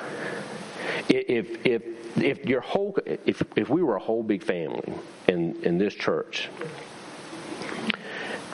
If 1.09 1.67
if 1.67 1.83
if 2.19 2.45
your 2.45 2.61
whole 2.61 2.97
if 3.07 3.43
if 3.57 3.69
we 3.71 3.83
were 3.83 3.97
a 3.97 4.01
whole 4.01 4.23
big 4.23 4.43
family 4.43 4.93
in 5.27 5.63
in 5.63 5.79
this 5.79 5.95
church, 5.95 6.49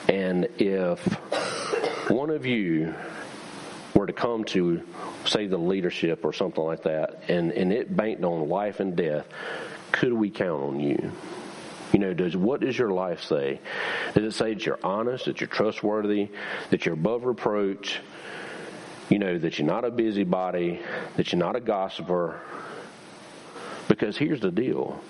and 0.07 0.47
if 0.57 0.99
one 2.09 2.29
of 2.29 2.45
you 2.45 2.93
were 3.97 4.07
to 4.07 4.13
come 4.13 4.43
to 4.43 4.81
say 5.25 5.47
the 5.47 5.57
leadership 5.57 6.23
or 6.23 6.31
something 6.31 6.63
like 6.63 6.83
that, 6.83 7.23
and 7.27 7.51
and 7.51 7.73
it 7.73 7.95
banked 7.95 8.23
on 8.23 8.47
life 8.47 8.79
and 8.79 8.95
death, 8.95 9.25
could 9.91 10.13
we 10.13 10.29
count 10.29 10.61
on 10.61 10.79
you? 10.79 11.11
You 11.91 11.99
know, 11.99 12.13
does 12.13 12.37
what 12.37 12.61
does 12.61 12.77
your 12.77 12.91
life 12.91 13.23
say? 13.23 13.59
Does 14.13 14.23
it 14.23 14.37
say 14.37 14.53
that 14.53 14.65
you're 14.65 14.79
honest, 14.83 15.25
that 15.25 15.41
you're 15.41 15.47
trustworthy, 15.47 16.29
that 16.69 16.85
you're 16.85 16.93
above 16.93 17.25
reproach? 17.25 17.99
You 19.09 19.19
know, 19.19 19.37
that 19.37 19.57
you're 19.57 19.67
not 19.67 19.85
a 19.85 19.89
busybody, 19.89 20.81
that 21.15 21.31
you're 21.31 21.39
not 21.39 21.55
a 21.55 21.61
gossiper. 21.61 22.41
Because 23.87 24.17
here's 24.17 24.41
the 24.41 24.51
deal 24.51 25.01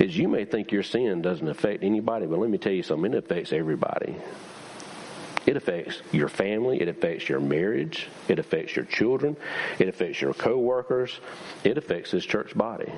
is 0.00 0.18
you 0.18 0.26
may 0.26 0.44
think 0.44 0.72
your 0.72 0.82
sin 0.82 1.22
doesn't 1.22 1.46
affect 1.46 1.84
anybody, 1.84 2.26
but 2.26 2.40
let 2.40 2.50
me 2.50 2.58
tell 2.58 2.72
you 2.72 2.82
something, 2.82 3.14
it 3.14 3.18
affects 3.18 3.52
everybody. 3.52 4.16
It 5.46 5.56
affects 5.56 6.00
your 6.10 6.28
family, 6.28 6.80
it 6.80 6.88
affects 6.88 7.28
your 7.28 7.40
marriage, 7.40 8.08
it 8.28 8.38
affects 8.38 8.74
your 8.74 8.86
children, 8.86 9.36
it 9.78 9.88
affects 9.88 10.20
your 10.20 10.32
co-workers, 10.32 11.20
it 11.64 11.76
affects 11.76 12.12
this 12.12 12.24
church 12.24 12.56
body. 12.56 12.90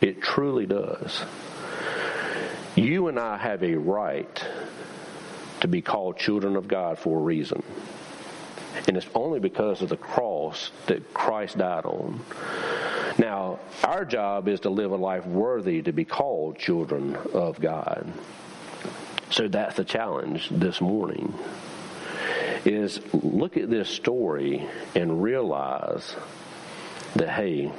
It 0.00 0.20
truly 0.20 0.66
does. 0.66 1.22
You 2.74 3.08
and 3.08 3.18
I 3.18 3.36
have 3.36 3.62
a 3.62 3.76
right 3.76 4.44
to 5.60 5.68
be 5.68 5.82
called 5.82 6.18
children 6.18 6.56
of 6.56 6.66
God 6.66 6.98
for 6.98 7.18
a 7.18 7.22
reason. 7.22 7.62
And 8.88 8.96
it's 8.96 9.06
only 9.14 9.38
because 9.38 9.82
of 9.82 9.90
the 9.90 9.96
cross 9.96 10.72
that 10.86 11.14
Christ 11.14 11.58
died 11.58 11.84
on. 11.84 12.20
Now, 13.18 13.60
our 13.84 14.04
job 14.04 14.48
is 14.48 14.60
to 14.60 14.70
live 14.70 14.90
a 14.90 14.96
life 14.96 15.26
worthy 15.26 15.82
to 15.82 15.92
be 15.92 16.04
called 16.04 16.58
children 16.58 17.16
of 17.32 17.60
God. 17.60 18.10
So 19.32 19.48
that's 19.48 19.76
the 19.76 19.84
challenge 19.84 20.50
this 20.50 20.82
morning. 20.82 21.32
Is 22.66 23.00
look 23.14 23.56
at 23.56 23.70
this 23.70 23.88
story 23.88 24.68
and 24.94 25.22
realize 25.22 26.14
that 27.16 27.30
hey, 27.30 27.72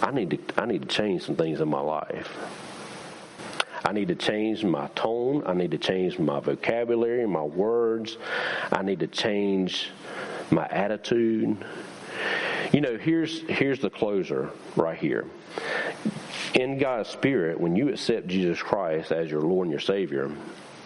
I 0.00 0.10
need 0.10 0.30
to 0.30 0.38
I 0.56 0.64
need 0.64 0.80
to 0.80 0.88
change 0.88 1.24
some 1.24 1.36
things 1.36 1.60
in 1.60 1.68
my 1.68 1.82
life. 1.82 2.34
I 3.84 3.92
need 3.92 4.08
to 4.08 4.14
change 4.14 4.64
my 4.64 4.88
tone. 4.94 5.42
I 5.44 5.52
need 5.52 5.72
to 5.72 5.78
change 5.78 6.18
my 6.18 6.40
vocabulary, 6.40 7.26
my 7.26 7.42
words. 7.42 8.16
I 8.72 8.80
need 8.80 9.00
to 9.00 9.06
change 9.06 9.90
my 10.50 10.66
attitude. 10.68 11.62
You 12.72 12.80
know, 12.80 12.96
here's 12.96 13.42
here's 13.42 13.80
the 13.80 13.90
closer 13.90 14.50
right 14.76 14.98
here. 14.98 15.26
In 16.54 16.78
God's 16.78 17.08
spirit, 17.08 17.60
when 17.60 17.74
you 17.74 17.88
accept 17.88 18.28
Jesus 18.28 18.62
Christ 18.62 19.10
as 19.10 19.30
your 19.30 19.42
Lord 19.42 19.66
and 19.66 19.72
your 19.72 19.80
Savior, 19.80 20.30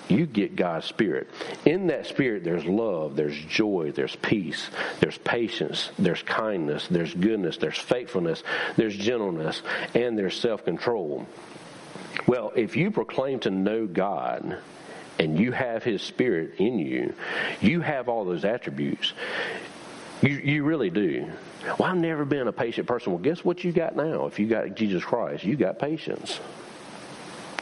you 0.09 0.27
get 0.27 0.57
God's 0.57 0.87
Spirit. 0.87 1.29
In 1.67 1.89
that 1.89 2.07
Spirit, 2.07 2.43
there's 2.43 2.65
love, 2.65 3.17
there's 3.17 3.37
joy, 3.37 3.93
there's 3.95 4.17
peace, 4.17 4.71
there's 5.01 5.19
patience, 5.19 5.91
there's 5.99 6.23
kindness, 6.23 6.89
there's 6.89 7.13
goodness, 7.13 7.59
there's 7.59 7.79
faithfulness, 7.79 8.43
there's 8.77 8.97
gentleness, 8.97 9.63
and 9.95 10.19
there's 10.19 10.39
self 10.39 10.65
control. 10.65 11.27
Well, 12.27 12.53
if 12.57 12.77
you 12.77 12.91
proclaim 12.91 13.41
to 13.41 13.51
know 13.51 13.87
God 13.87 14.59
and 15.19 15.39
you 15.39 15.53
have 15.53 15.83
His 15.85 16.03
Spirit 16.03 16.55
in 16.59 16.79
you, 16.79 17.15
you 17.61 17.81
have 17.83 18.09
all 18.09 18.25
those 18.25 18.45
attributes. 18.45 19.13
You, 20.23 20.31
you 20.31 20.65
really 20.65 20.91
do. 20.91 21.31
Well, 21.79 21.91
I've 21.91 21.97
never 21.97 22.25
been 22.25 22.49
a 22.49 22.53
patient 22.53 22.89
person. 22.89 23.13
Well, 23.13 23.23
guess 23.23 23.45
what 23.45 23.63
you 23.63 23.73
got 23.73 23.97
now? 23.97 24.27
If 24.27 24.39
you 24.39 24.47
got 24.47 24.75
Jesus 24.75 25.05
Christ, 25.05 25.45
you 25.45 25.57
got 25.57 25.79
patience. 25.79 26.41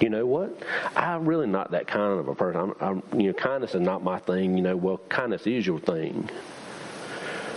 You 0.01 0.11
know 0.11 0.27
what? 0.27 0.63
I'm 0.95 1.27
really 1.27 1.47
not 1.47 1.71
that 1.71 1.87
kind 1.87 2.19
of 2.19 2.29
a 2.29 2.35
person. 2.35 2.61
I'm, 2.61 3.03
I'm, 3.13 3.21
you 3.21 3.29
know, 3.29 3.33
kindness 3.33 3.75
is 3.75 3.81
not 3.81 4.03
my 4.03 4.19
thing. 4.19 4.57
You 4.57 4.63
know, 4.63 4.77
well, 4.77 4.99
kindness 5.09 5.47
is 5.47 5.67
your 5.67 5.81
thing 5.81 6.29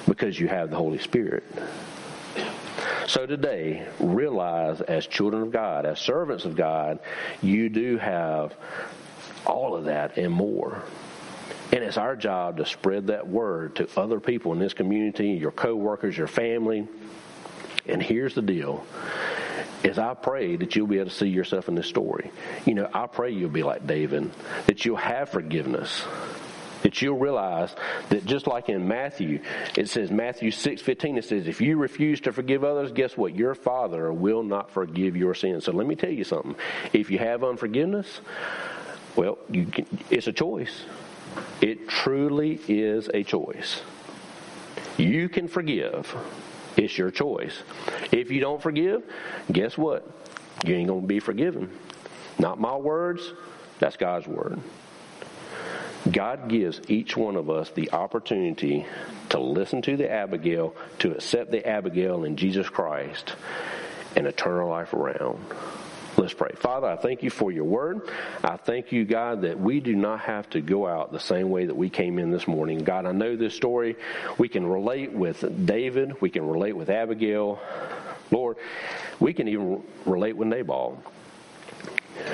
because 0.07 0.39
you 0.39 0.47
have 0.47 0.69
the 0.69 0.77
Holy 0.77 0.99
Spirit. 0.99 1.43
So 3.07 3.25
today, 3.25 3.87
realize 3.99 4.81
as 4.81 5.07
children 5.07 5.43
of 5.43 5.51
God, 5.51 5.85
as 5.85 5.99
servants 5.99 6.45
of 6.45 6.55
God, 6.55 6.99
you 7.41 7.69
do 7.69 7.97
have 7.97 8.53
all 9.45 9.75
of 9.75 9.85
that 9.85 10.17
and 10.17 10.31
more. 10.31 10.83
And 11.71 11.83
it's 11.83 11.97
our 11.97 12.15
job 12.15 12.57
to 12.57 12.65
spread 12.65 13.07
that 13.07 13.27
word 13.27 13.75
to 13.75 13.89
other 13.99 14.19
people 14.19 14.53
in 14.53 14.59
this 14.59 14.73
community, 14.73 15.29
your 15.29 15.51
coworkers, 15.51 16.17
your 16.17 16.27
family. 16.27 16.87
And 17.85 18.01
here's 18.01 18.35
the 18.35 18.41
deal 18.41 18.85
is 19.83 19.97
I 19.97 20.13
pray 20.13 20.57
that 20.57 20.75
you'll 20.75 20.87
be 20.87 20.97
able 20.97 21.09
to 21.09 21.15
see 21.15 21.29
yourself 21.29 21.69
in 21.69 21.75
this 21.75 21.87
story. 21.87 22.31
You 22.65 22.73
know, 22.73 22.89
I 22.93 23.07
pray 23.07 23.31
you'll 23.31 23.49
be 23.49 23.63
like 23.63 23.87
David, 23.87 24.29
that 24.65 24.83
you'll 24.83 24.97
have 24.97 25.29
forgiveness 25.29 26.03
that 26.81 27.01
you'll 27.01 27.17
realize 27.17 27.75
that 28.09 28.25
just 28.25 28.47
like 28.47 28.69
in 28.69 28.87
Matthew, 28.87 29.41
it 29.75 29.89
says 29.89 30.11
Matthew 30.11 30.51
6:15 30.51 31.17
it 31.17 31.25
says 31.25 31.47
if 31.47 31.61
you 31.61 31.77
refuse 31.77 32.21
to 32.21 32.31
forgive 32.31 32.63
others, 32.63 32.91
guess 32.91 33.17
what? 33.17 33.35
Your 33.35 33.55
Father 33.55 34.11
will 34.11 34.43
not 34.43 34.71
forgive 34.71 35.15
your 35.15 35.33
sins. 35.33 35.65
So 35.65 35.71
let 35.71 35.87
me 35.87 35.95
tell 35.95 36.11
you 36.11 36.23
something. 36.23 36.55
If 36.93 37.11
you 37.11 37.19
have 37.19 37.43
unforgiveness, 37.43 38.21
well, 39.15 39.37
can, 39.51 39.85
it's 40.09 40.27
a 40.27 40.33
choice. 40.33 40.83
It 41.61 41.89
truly 41.89 42.59
is 42.67 43.09
a 43.13 43.23
choice. 43.23 43.81
You 44.97 45.29
can 45.29 45.47
forgive. 45.47 46.15
It's 46.77 46.97
your 46.97 47.11
choice. 47.11 47.61
If 48.11 48.31
you 48.31 48.39
don't 48.39 48.61
forgive, 48.61 49.03
guess 49.51 49.77
what? 49.77 50.09
You 50.65 50.75
ain't 50.75 50.87
going 50.87 51.01
to 51.01 51.07
be 51.07 51.19
forgiven. 51.19 51.69
Not 52.37 52.59
my 52.59 52.75
words, 52.75 53.33
that's 53.79 53.97
God's 53.97 54.27
word. 54.27 54.59
God 56.09 56.47
gives 56.47 56.81
each 56.87 57.17
one 57.17 57.35
of 57.35 57.49
us 57.49 57.69
the 57.71 57.91
opportunity 57.91 58.85
to 59.29 59.39
listen 59.39 59.81
to 59.83 59.97
the 59.97 60.09
Abigail, 60.09 60.73
to 60.99 61.11
accept 61.11 61.51
the 61.51 61.67
Abigail 61.67 62.23
in 62.23 62.37
Jesus 62.37 62.69
Christ, 62.69 63.35
and 64.15 64.25
to 64.25 64.31
turn 64.31 64.57
our 64.57 64.67
life 64.67 64.93
around. 64.93 65.45
Let's 66.19 66.33
pray. 66.33 66.51
Father, 66.57 66.85
I 66.85 66.97
thank 66.97 67.23
you 67.23 67.29
for 67.29 67.49
your 67.49 67.63
word. 67.63 68.01
I 68.43 68.57
thank 68.57 68.91
you, 68.91 69.05
God, 69.05 69.43
that 69.43 69.57
we 69.57 69.79
do 69.79 69.95
not 69.95 70.19
have 70.19 70.49
to 70.49 70.59
go 70.59 70.85
out 70.85 71.13
the 71.13 71.19
same 71.19 71.49
way 71.49 71.65
that 71.65 71.73
we 71.73 71.89
came 71.89 72.19
in 72.19 72.29
this 72.29 72.45
morning. 72.45 72.79
God, 72.79 73.05
I 73.05 73.13
know 73.13 73.37
this 73.37 73.53
story. 73.53 73.95
We 74.37 74.49
can 74.49 74.67
relate 74.67 75.13
with 75.13 75.65
David. 75.65 76.19
We 76.19 76.29
can 76.29 76.45
relate 76.45 76.75
with 76.75 76.89
Abigail. 76.89 77.61
Lord, 78.31 78.57
we 79.21 79.31
can 79.31 79.47
even 79.47 79.81
relate 80.05 80.35
with 80.35 80.49
Nabal. 80.49 81.01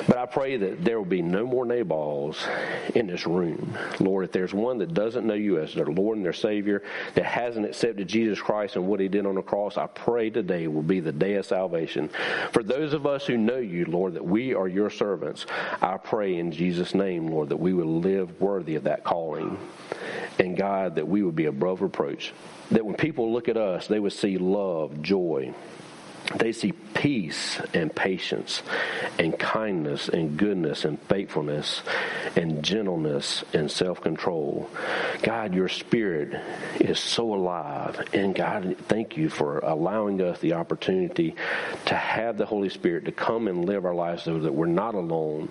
But 0.08 0.18
I 0.18 0.26
pray 0.26 0.58
that 0.58 0.84
there 0.84 0.98
will 0.98 1.06
be 1.06 1.22
no 1.22 1.46
more 1.46 1.66
Nabals 1.66 2.46
in 2.94 3.08
this 3.08 3.26
room. 3.26 3.78
Lord, 4.00 4.26
if 4.26 4.32
there's 4.32 4.54
one 4.54 4.78
that 4.80 4.94
doesn't 4.94 5.26
know 5.26 5.34
you 5.34 5.60
as 5.60 5.74
their 5.74 5.86
Lord 5.86 6.18
and 6.18 6.26
their 6.26 6.34
Savior, 6.34 6.84
that 7.16 7.26
hasn't 7.26 7.66
accepted 7.66 8.08
Jesus 8.08 8.40
Christ 8.40 8.76
and 8.76 8.88
what 8.88 9.00
He 9.00 9.08
did 9.08 9.26
on 9.26 9.36
the 9.36 9.42
cross, 9.42 9.78
I 9.78 9.88
pray 9.88 10.30
today 10.30 10.68
will 10.68 10.82
be 10.82 11.00
the 11.00 11.12
day 11.12 11.36
of 11.36 11.46
salvation. 11.46 12.10
For 12.52 12.64
those 12.64 12.94
of 12.94 13.06
us 13.06 13.26
who 13.26 13.38
know 13.38 13.58
you, 13.58 13.86
Lord, 13.86 14.14
that 14.14 14.26
we 14.26 14.54
are 14.54 14.68
your 14.68 14.90
servants, 14.90 15.46
I 15.82 15.98
pray 15.98 16.38
in 16.38 16.52
Jesus' 16.52 16.94
name, 16.94 17.28
Lord, 17.28 17.50
that 17.50 17.60
we 17.60 17.74
will 17.74 18.00
live 18.00 18.40
worthy 18.42 18.76
of 18.76 18.84
that 18.84 19.04
calling. 19.04 19.58
And 20.40 20.58
God, 20.58 20.96
that 20.96 21.08
we 21.08 21.24
would 21.24 21.36
be 21.36 21.46
above 21.46 21.82
reproach. 21.82 22.34
That 22.72 22.86
when 22.86 22.96
people 22.96 23.32
look 23.32 23.48
at 23.48 23.58
us, 23.58 23.88
they 23.88 24.00
would 24.00 24.14
see 24.14 24.38
love, 24.38 25.02
joy, 25.02 25.54
they 26.34 26.52
see 26.52 26.72
peace 26.72 27.60
and 27.74 27.96
patience 27.96 28.64
and 29.20 29.38
kindness 29.38 30.10
and 30.10 30.38
goodness 30.38 30.84
and 30.84 31.00
faithfulness 31.04 31.84
and 32.36 32.64
gentleness 32.64 33.44
and 33.54 33.70
self 33.70 34.02
control. 34.02 34.70
God, 35.22 35.54
your 35.54 35.70
spirit 35.70 36.40
is 36.80 37.00
so 37.00 37.34
alive. 37.34 38.08
And 38.14 38.34
God, 38.34 38.76
thank 38.88 39.18
you 39.18 39.30
for 39.30 39.60
allowing 39.60 40.22
us 40.22 40.40
the 40.40 40.54
opportunity 40.54 41.36
to 41.86 41.96
have 41.96 42.38
the 42.38 42.46
Holy 42.46 42.70
Spirit 42.70 43.06
to 43.06 43.12
come 43.12 43.48
and 43.48 43.66
live 43.66 43.86
our 43.86 43.96
lives 43.96 44.24
so 44.24 44.40
that 44.40 44.54
we're 44.54 44.66
not 44.66 44.96
alone. 44.96 45.50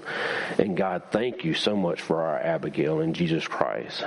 And 0.59 0.77
God, 0.77 1.05
thank 1.11 1.45
you 1.45 1.55
so 1.55 1.77
much 1.77 2.01
for 2.01 2.23
our 2.23 2.39
Abigail 2.39 3.01
in 3.01 3.15
Jesus 3.15 3.47
Christ. 3.47 4.05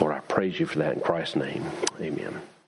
Lord, 0.00 0.14
I 0.14 0.20
praise 0.20 0.58
you 0.60 0.66
for 0.66 0.78
that 0.78 0.94
in 0.94 1.00
Christ's 1.00 1.36
name. 1.36 1.64
Amen. 2.00 2.40